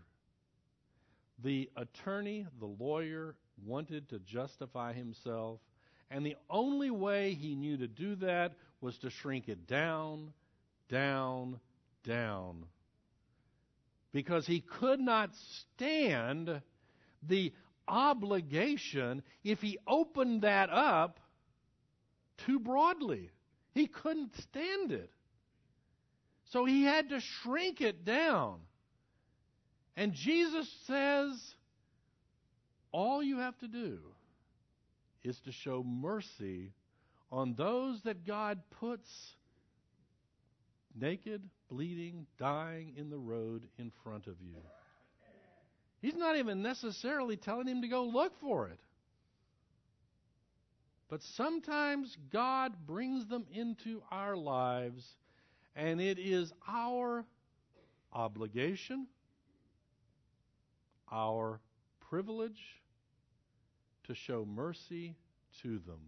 The 1.43 1.71
attorney, 1.77 2.47
the 2.59 2.67
lawyer, 2.67 3.37
wanted 3.65 4.09
to 4.09 4.19
justify 4.19 4.93
himself, 4.93 5.61
and 6.11 6.27
the 6.27 6.37
only 6.51 6.91
way 6.91 7.35
he 7.35 7.55
knew 7.55 7.77
to 7.77 7.87
do 7.87 8.17
that 8.17 8.55
was 8.81 8.99
to 8.99 9.11
shrink 9.11 9.49
it 9.49 9.67
down, 9.67 10.33
down, 10.89 11.61
down. 12.05 12.65
Because 14.13 14.47
he 14.47 14.61
could 14.61 15.01
not 15.01 15.31
stand 15.35 16.61
the 17.23 17.53
obligation 17.87 19.23
if 19.45 19.61
he 19.61 19.79
opened 19.87 20.43
that 20.43 20.71
up 20.71 21.21
too 22.47 22.59
broadly. 22.59 23.31
He 23.75 23.87
couldn't 23.87 24.37
stand 24.41 24.93
it. 24.93 25.11
So 26.53 26.65
he 26.65 26.83
had 26.85 27.11
to 27.11 27.21
shrink 27.21 27.81
it 27.81 28.05
down. 28.05 28.61
And 29.97 30.13
Jesus 30.13 30.69
says, 30.87 31.37
all 32.93 33.23
you 33.23 33.39
have 33.39 33.59
to 33.59 33.69
do 33.69 33.99
is 35.25 35.39
to 35.41 35.53
show 35.53 35.83
mercy 35.83 36.73
on 37.31 37.55
those 37.55 38.01
that 38.05 38.27
God 38.27 38.61
puts 38.81 39.09
naked, 40.99 41.43
bleeding, 41.69 42.27
dying 42.39 42.95
in 42.97 43.11
the 43.11 43.19
road 43.19 43.67
in 43.79 43.93
front 44.03 44.27
of 44.27 44.41
you. 44.41 44.57
He's 46.01 46.17
not 46.17 46.37
even 46.37 46.63
necessarily 46.63 47.37
telling 47.37 47.67
him 47.67 47.83
to 47.83 47.89
go 47.89 48.05
look 48.05 48.33
for 48.41 48.69
it. 48.69 48.79
But 51.09 51.23
sometimes 51.23 52.17
God 52.31 52.87
brings 52.87 53.27
them 53.27 53.47
into 53.53 54.03
our 54.11 54.37
lives, 54.37 55.17
and 55.75 56.01
it 56.01 56.19
is 56.19 56.53
our 56.69 57.25
obligation, 58.13 59.07
our 61.11 61.61
privilege 62.11 62.61
to 64.05 64.15
show 64.15 64.45
mercy 64.45 65.17
to 65.63 65.79
them. 65.79 66.01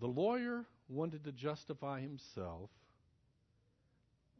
The 0.00 0.06
lawyer 0.06 0.64
wanted 0.88 1.24
to 1.24 1.32
justify 1.32 2.00
himself. 2.00 2.70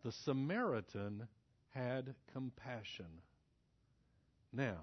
The 0.05 0.13
Samaritan 0.13 1.27
had 1.71 2.15
compassion. 2.33 3.07
Now, 4.53 4.81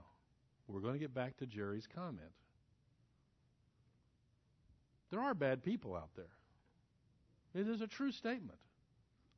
we're 0.68 0.82
going 0.82 0.94
to 0.94 1.00
get 1.00 1.14
back 1.14 1.38
to 1.38 1.46
Jerry's 1.46 1.88
comment. 1.88 2.32
There 5.12 5.22
are 5.22 5.34
bad 5.34 5.64
people 5.64 5.96
out 5.96 6.10
there. 6.16 6.26
It 7.54 7.68
is 7.68 7.82
a 7.82 7.88
true 7.88 8.12
statement. 8.12 8.58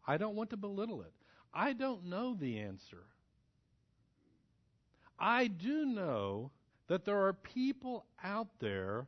I 0.07 0.17
don't 0.17 0.35
want 0.35 0.51
to 0.51 0.57
belittle 0.57 1.01
it. 1.01 1.11
I 1.53 1.73
don't 1.73 2.05
know 2.05 2.33
the 2.33 2.59
answer. 2.59 3.03
I 5.19 5.47
do 5.47 5.85
know 5.85 6.51
that 6.87 7.05
there 7.05 7.25
are 7.25 7.33
people 7.33 8.05
out 8.23 8.47
there 8.59 9.07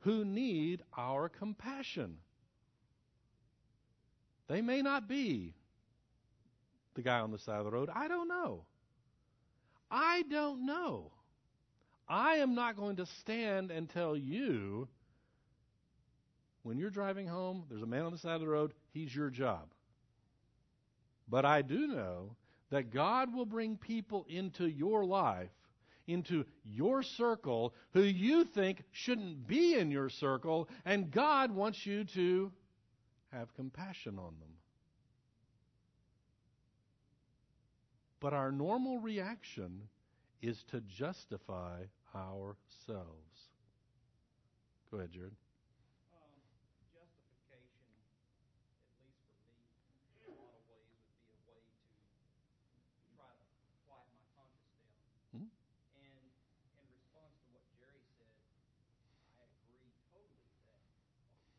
who 0.00 0.24
need 0.24 0.82
our 0.96 1.28
compassion. 1.28 2.16
They 4.48 4.62
may 4.62 4.82
not 4.82 5.08
be 5.08 5.54
the 6.94 7.02
guy 7.02 7.20
on 7.20 7.30
the 7.30 7.38
side 7.38 7.58
of 7.58 7.64
the 7.64 7.70
road. 7.70 7.90
I 7.94 8.08
don't 8.08 8.28
know. 8.28 8.64
I 9.90 10.22
don't 10.30 10.66
know. 10.66 11.12
I 12.10 12.38
am 12.38 12.56
not 12.56 12.76
going 12.76 12.96
to 12.96 13.06
stand 13.06 13.70
and 13.70 13.88
tell 13.88 14.16
you 14.16 14.88
when 16.64 16.76
you're 16.76 16.90
driving 16.90 17.28
home, 17.28 17.64
there's 17.70 17.82
a 17.82 17.86
man 17.86 18.02
on 18.02 18.10
the 18.10 18.18
side 18.18 18.34
of 18.34 18.40
the 18.40 18.48
road, 18.48 18.74
he's 18.92 19.14
your 19.14 19.30
job. 19.30 19.68
But 21.28 21.44
I 21.44 21.62
do 21.62 21.86
know 21.86 22.34
that 22.70 22.92
God 22.92 23.32
will 23.32 23.46
bring 23.46 23.76
people 23.76 24.26
into 24.28 24.66
your 24.66 25.04
life, 25.04 25.52
into 26.08 26.44
your 26.64 27.04
circle, 27.04 27.74
who 27.92 28.02
you 28.02 28.44
think 28.44 28.82
shouldn't 28.90 29.46
be 29.46 29.74
in 29.74 29.92
your 29.92 30.08
circle, 30.08 30.68
and 30.84 31.12
God 31.12 31.52
wants 31.52 31.86
you 31.86 32.02
to 32.04 32.50
have 33.32 33.54
compassion 33.54 34.18
on 34.18 34.34
them. 34.40 34.50
But 38.18 38.32
our 38.34 38.50
normal 38.50 38.98
reaction 38.98 39.82
is 40.42 40.62
to 40.72 40.80
justify 40.80 41.84
ourselves. 42.14 43.50
Go 44.90 44.98
ahead, 44.98 45.12
Jared. 45.12 45.36
Um, 46.12 46.34
justification, 46.92 47.86
at 48.86 48.98
least 48.98 49.22
for 49.26 49.38
me, 49.46 49.62
in 50.18 50.26
a 50.28 50.34
lot 50.34 50.54
of 50.54 50.62
ways, 50.68 50.90
would 50.98 51.14
be 51.22 51.30
a 51.30 51.38
way 51.46 51.62
to 51.62 51.86
try 53.14 53.32
to 53.32 53.46
quiet 53.86 54.10
my 54.14 54.24
conscience 54.34 54.34
down. 54.34 54.58
Hmm? 55.32 55.48
And 55.94 56.30
in 56.74 56.84
response 56.90 57.38
to 57.44 57.48
what 57.54 57.64
Jerry 57.78 58.02
said, 58.16 58.34
I 59.32 59.46
agree 59.46 59.94
totally 60.10 60.50
that. 60.58 60.82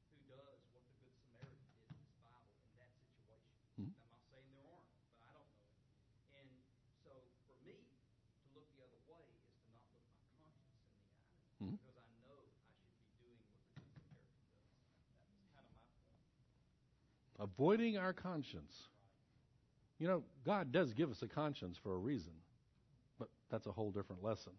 who 0.10 0.20
does 0.24 0.62
what 0.72 0.86
the 0.86 0.94
Good 0.94 1.14
Samaritan 1.18 1.68
did 1.74 1.90
in 1.90 1.98
this 2.00 2.14
Bible, 2.22 2.54
and 2.70 2.78
that's 2.78 3.00
avoiding 17.44 17.98
our 17.98 18.14
conscience. 18.14 18.74
You 20.00 20.08
know, 20.08 20.24
God 20.46 20.72
does 20.72 20.94
give 20.94 21.12
us 21.12 21.22
a 21.22 21.28
conscience 21.28 21.78
for 21.84 21.94
a 21.94 21.98
reason, 21.98 22.34
but 23.20 23.28
that's 23.52 23.68
a 23.68 23.72
whole 23.72 23.92
different 23.92 24.24
lesson. 24.24 24.54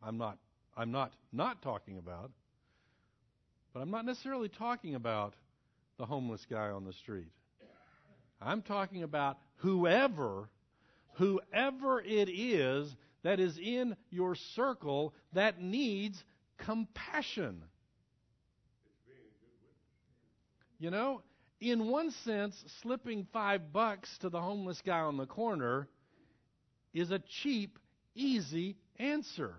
I'm 0.04 0.18
not 0.18 0.40
I'm 0.76 0.92
not 0.92 1.14
not 1.32 1.62
talking 1.62 1.98
about 1.98 2.32
but 3.74 3.82
I'm 3.82 3.92
not 3.92 4.06
necessarily 4.06 4.50
talking 4.50 4.96
about 4.96 5.34
the 5.98 6.06
homeless 6.06 6.46
guy 6.50 6.70
on 6.70 6.86
the 6.86 6.94
street. 6.94 7.32
I'm 8.42 8.62
talking 8.62 9.04
about 9.04 9.38
whoever, 9.58 10.50
whoever 11.14 12.02
it 12.02 12.30
is 12.30 12.94
that 13.24 13.40
is 13.40 13.58
in 13.58 13.96
your 14.10 14.36
circle 14.36 15.14
that 15.34 15.62
needs 15.62 16.22
compassion. 16.58 17.64
You 20.80 20.90
know, 20.90 21.22
in 21.60 21.88
one 21.90 22.10
sense, 22.26 22.56
slipping 22.82 23.28
five 23.32 23.72
bucks 23.72 24.10
to 24.22 24.30
the 24.30 24.42
homeless 24.42 24.82
guy 24.84 25.00
on 25.00 25.18
the 25.18 25.28
corner 25.28 25.88
is 26.94 27.12
a 27.12 27.20
cheap, 27.44 27.78
easy 28.16 28.76
answer. 28.98 29.54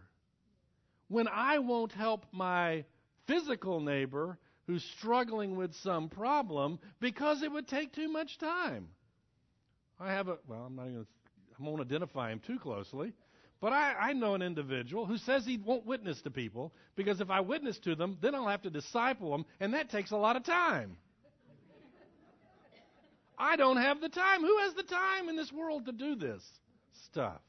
When 1.07 1.29
I 1.29 1.61
won't 1.61 1.93
help 1.93 2.27
my 2.33 2.85
physical 3.33 3.81
neighbor 3.81 4.39
who's 4.67 4.85
struggling 4.99 5.57
with 5.57 5.75
some 5.77 6.09
problem 6.09 6.79
because 7.01 7.43
it 7.43 7.51
would 7.51 7.67
take 7.67 7.93
too 7.93 8.09
much 8.09 8.39
time. 8.39 8.89
I 9.99 10.13
have 10.13 10.29
a, 10.29 10.39
well, 10.49 10.65
I'm 10.67 10.77
not 10.77 10.87
even, 10.87 11.07
I 11.59 11.63
won't 11.63 11.81
identify 11.81 12.31
him 12.31 12.41
too 12.47 12.59
closely, 12.59 13.13
but 13.61 13.73
I, 13.73 13.95
I 13.95 14.13
know 14.13 14.35
an 14.35 14.43
individual 14.43 15.07
who 15.07 15.17
says 15.17 15.47
he 15.47 15.57
won't 15.57 15.87
witness 15.87 16.21
to 16.23 16.31
people 16.31 16.73
because 16.97 17.21
if 17.21 17.31
I 17.31 17.41
witness 17.41 17.79
to 17.81 17.95
them, 17.95 18.19
then 18.21 18.35
I'll 18.35 18.49
have 18.49 18.63
to 18.63 18.71
disciple 18.71 19.31
them, 19.31 19.45
and 19.61 19.75
that 19.75 19.91
takes 19.91 20.11
a 20.11 20.17
lot 20.17 20.37
of 20.37 20.45
time. 20.45 20.97
I 23.39 23.57
don't 23.57 23.79
have 23.79 24.01
the 24.01 24.09
time. 24.09 24.43
Who 24.43 24.59
has 24.59 24.75
the 24.75 24.83
time 24.83 25.29
in 25.29 25.37
this 25.37 25.51
world 25.53 25.87
to 25.87 25.93
do 25.93 26.15
this 26.15 26.43
stuff? 27.07 27.41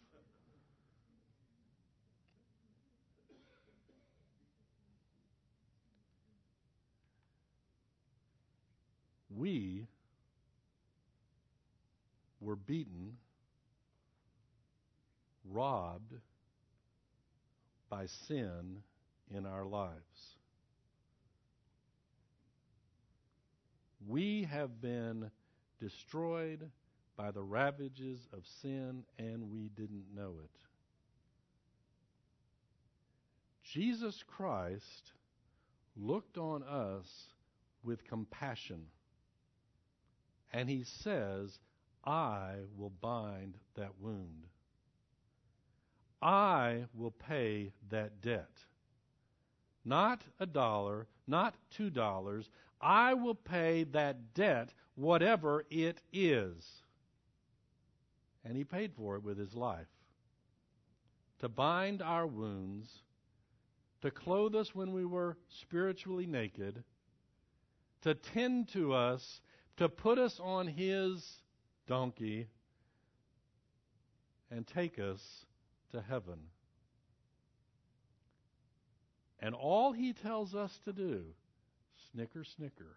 We 9.43 9.85
were 12.39 12.55
beaten, 12.55 13.17
robbed 15.51 16.13
by 17.89 18.05
sin 18.05 18.77
in 19.29 19.45
our 19.45 19.65
lives. 19.65 20.37
We 24.07 24.47
have 24.49 24.79
been 24.81 25.29
destroyed 25.77 26.69
by 27.17 27.31
the 27.31 27.43
ravages 27.43 28.25
of 28.31 28.47
sin, 28.61 29.03
and 29.19 29.51
we 29.51 29.67
didn't 29.75 30.05
know 30.15 30.35
it. 30.41 30.57
Jesus 33.65 34.23
Christ 34.25 35.11
looked 35.97 36.37
on 36.37 36.63
us 36.63 37.07
with 37.83 38.05
compassion. 38.05 38.85
And 40.53 40.69
he 40.69 40.83
says, 40.83 41.59
I 42.05 42.53
will 42.77 42.91
bind 43.01 43.57
that 43.75 43.91
wound. 43.99 44.45
I 46.21 46.85
will 46.93 47.11
pay 47.11 47.73
that 47.89 48.21
debt. 48.21 48.63
Not 49.83 50.21
a 50.39 50.45
dollar, 50.45 51.07
not 51.27 51.55
two 51.69 51.89
dollars. 51.89 52.49
I 52.79 53.13
will 53.13 53.35
pay 53.35 53.83
that 53.85 54.33
debt, 54.33 54.73
whatever 54.95 55.65
it 55.69 56.01
is. 56.13 56.83
And 58.45 58.55
he 58.55 58.63
paid 58.63 58.93
for 58.93 59.15
it 59.15 59.23
with 59.23 59.37
his 59.37 59.55
life. 59.55 59.87
To 61.39 61.49
bind 61.49 62.01
our 62.01 62.27
wounds, 62.27 62.89
to 64.01 64.11
clothe 64.11 64.55
us 64.55 64.75
when 64.75 64.93
we 64.93 65.05
were 65.05 65.37
spiritually 65.47 66.25
naked, 66.25 66.83
to 68.01 68.13
tend 68.13 68.67
to 68.69 68.93
us, 68.93 69.41
to 69.77 69.89
put 69.89 70.19
us 70.19 70.39
on 70.41 70.67
his 70.67 71.23
donkey, 71.87 72.47
and 74.49 74.65
take 74.67 74.99
us 74.99 75.19
to 75.91 76.01
heaven. 76.01 76.37
And 79.39 79.55
all 79.55 79.91
he 79.91 80.13
tells 80.13 80.55
us 80.55 80.71
to 80.85 80.93
do, 80.93 81.23
snicker, 82.11 82.43
snicker, 82.55 82.95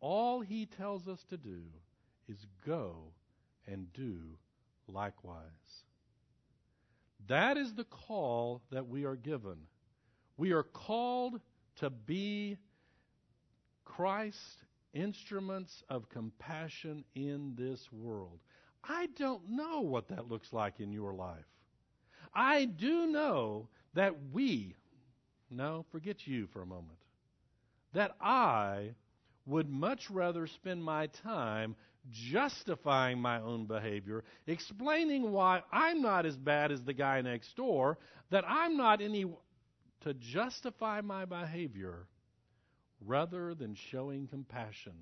all 0.00 0.40
he 0.40 0.66
tells 0.66 1.06
us 1.08 1.18
to 1.30 1.36
do 1.36 1.60
is 2.28 2.38
go 2.66 2.94
and 3.66 3.92
do 3.92 4.18
likewise. 4.88 5.42
That 7.28 7.56
is 7.56 7.74
the 7.74 7.84
call 7.84 8.62
that 8.70 8.88
we 8.88 9.04
are 9.04 9.16
given. 9.16 9.56
We 10.36 10.52
are 10.52 10.64
called 10.64 11.40
to 11.80 11.90
be 11.90 12.56
Christ 13.84 14.64
instruments 14.94 15.82
of 15.88 16.08
compassion 16.08 17.04
in 17.14 17.54
this 17.56 17.88
world. 17.92 18.38
I 18.84 19.06
don't 19.18 19.50
know 19.50 19.80
what 19.80 20.08
that 20.08 20.28
looks 20.28 20.52
like 20.52 20.80
in 20.80 20.92
your 20.92 21.14
life. 21.14 21.44
I 22.34 22.64
do 22.64 23.06
know 23.06 23.68
that 23.94 24.14
we, 24.32 24.74
no, 25.50 25.84
forget 25.92 26.26
you 26.26 26.46
for 26.52 26.62
a 26.62 26.66
moment, 26.66 26.98
that 27.92 28.16
I 28.20 28.94
would 29.46 29.68
much 29.68 30.10
rather 30.10 30.46
spend 30.46 30.82
my 30.82 31.06
time 31.08 31.76
justifying 32.10 33.18
my 33.18 33.40
own 33.40 33.66
behavior, 33.66 34.24
explaining 34.46 35.30
why 35.30 35.62
I'm 35.70 36.02
not 36.02 36.26
as 36.26 36.36
bad 36.36 36.72
as 36.72 36.82
the 36.82 36.92
guy 36.92 37.20
next 37.20 37.54
door, 37.56 37.98
that 38.30 38.44
I'm 38.46 38.76
not 38.76 39.00
any 39.00 39.26
to 40.02 40.14
justify 40.14 41.00
my 41.00 41.24
behavior 41.24 42.06
rather 43.06 43.54
than 43.54 43.74
showing 43.74 44.26
compassion. 44.26 44.92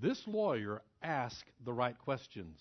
This 0.00 0.26
lawyer 0.26 0.82
asked 1.02 1.50
the 1.64 1.72
right 1.72 1.98
questions. 1.98 2.60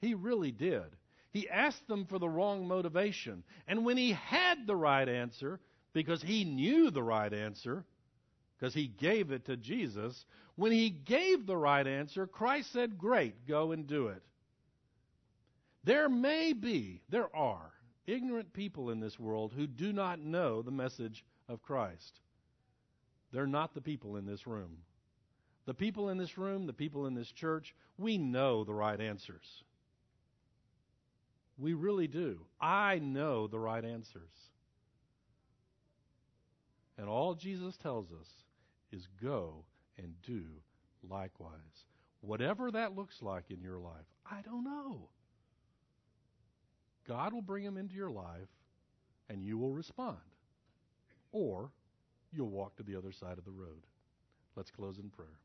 He 0.00 0.14
really 0.14 0.52
did. 0.52 0.96
He 1.32 1.48
asked 1.48 1.86
them 1.86 2.06
for 2.06 2.18
the 2.18 2.28
wrong 2.28 2.66
motivation. 2.66 3.44
And 3.66 3.84
when 3.84 3.96
he 3.96 4.12
had 4.12 4.66
the 4.66 4.76
right 4.76 5.08
answer, 5.08 5.60
because 5.92 6.22
he 6.22 6.44
knew 6.44 6.90
the 6.90 7.02
right 7.02 7.32
answer, 7.32 7.84
because 8.58 8.72
he 8.72 8.86
gave 8.86 9.32
it 9.32 9.44
to 9.46 9.56
Jesus, 9.56 10.24
when 10.54 10.72
he 10.72 10.88
gave 10.88 11.46
the 11.46 11.56
right 11.56 11.86
answer, 11.86 12.26
Christ 12.26 12.72
said, 12.72 12.96
Great, 12.96 13.46
go 13.46 13.72
and 13.72 13.86
do 13.86 14.08
it. 14.08 14.22
There 15.84 16.08
may 16.08 16.52
be, 16.54 17.02
there 17.10 17.34
are, 17.36 17.70
ignorant 18.06 18.52
people 18.52 18.90
in 18.90 19.00
this 19.00 19.18
world 19.18 19.52
who 19.54 19.66
do 19.66 19.92
not 19.92 20.20
know 20.20 20.62
the 20.62 20.70
message 20.70 21.24
of 21.48 21.62
Christ. 21.62 22.20
They're 23.32 23.46
not 23.46 23.74
the 23.74 23.80
people 23.80 24.16
in 24.16 24.26
this 24.26 24.46
room. 24.46 24.78
The 25.66 25.74
people 25.74 26.10
in 26.10 26.18
this 26.18 26.38
room, 26.38 26.66
the 26.66 26.72
people 26.72 27.06
in 27.06 27.14
this 27.14 27.30
church, 27.30 27.74
we 27.98 28.18
know 28.18 28.64
the 28.64 28.74
right 28.74 29.00
answers. 29.00 29.64
We 31.58 31.74
really 31.74 32.06
do. 32.06 32.40
I 32.60 32.98
know 32.98 33.46
the 33.46 33.58
right 33.58 33.84
answers. 33.84 34.30
And 36.98 37.08
all 37.08 37.34
Jesus 37.34 37.76
tells 37.76 38.10
us 38.12 38.28
is 38.92 39.08
go 39.22 39.64
and 39.98 40.14
do 40.26 40.44
likewise. 41.08 41.84
Whatever 42.20 42.70
that 42.70 42.94
looks 42.94 43.20
like 43.20 43.50
in 43.50 43.60
your 43.60 43.78
life, 43.78 44.06
I 44.30 44.42
don't 44.42 44.64
know. 44.64 45.08
God 47.06 47.32
will 47.32 47.42
bring 47.42 47.64
them 47.64 47.76
into 47.76 47.94
your 47.94 48.10
life 48.10 48.48
and 49.28 49.44
you 49.44 49.58
will 49.58 49.72
respond. 49.72 50.16
Or 51.36 51.70
you'll 52.32 52.48
walk 52.48 52.76
to 52.76 52.82
the 52.82 52.96
other 52.96 53.12
side 53.12 53.36
of 53.36 53.44
the 53.44 53.50
road. 53.50 53.84
Let's 54.56 54.70
close 54.70 54.98
in 54.98 55.10
prayer. 55.10 55.38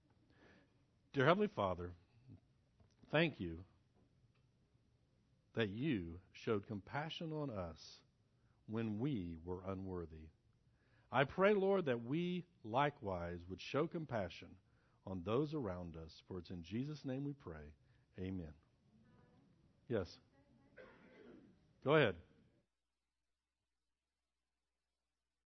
Dear 1.12 1.26
Heavenly 1.26 1.50
Father, 1.54 1.92
thank 3.12 3.42
you 3.42 3.58
that 5.54 5.68
you 5.68 6.14
showed 6.32 6.66
compassion 6.66 7.34
on 7.34 7.50
us 7.50 8.00
when 8.68 9.00
we 9.00 9.36
were 9.44 9.60
unworthy. 9.68 10.30
I 11.12 11.26
pray, 11.26 11.54
Lord, 11.54 11.88
that 11.88 12.06
we 12.06 12.46
likewise 12.64 13.40
would 13.50 13.60
show 13.60 13.86
compassion 13.86 14.48
on 15.06 15.22
those 15.26 15.54
around 15.54 15.98
us, 15.98 16.24
for 16.26 16.38
it's 16.38 16.52
in 16.52 16.64
Jesus' 16.64 17.04
name 17.04 17.26
we 17.26 17.34
pray. 17.34 17.68
Amen. 18.18 18.54
Yes. 19.90 20.20
Go 21.84 21.96
ahead. 21.96 22.16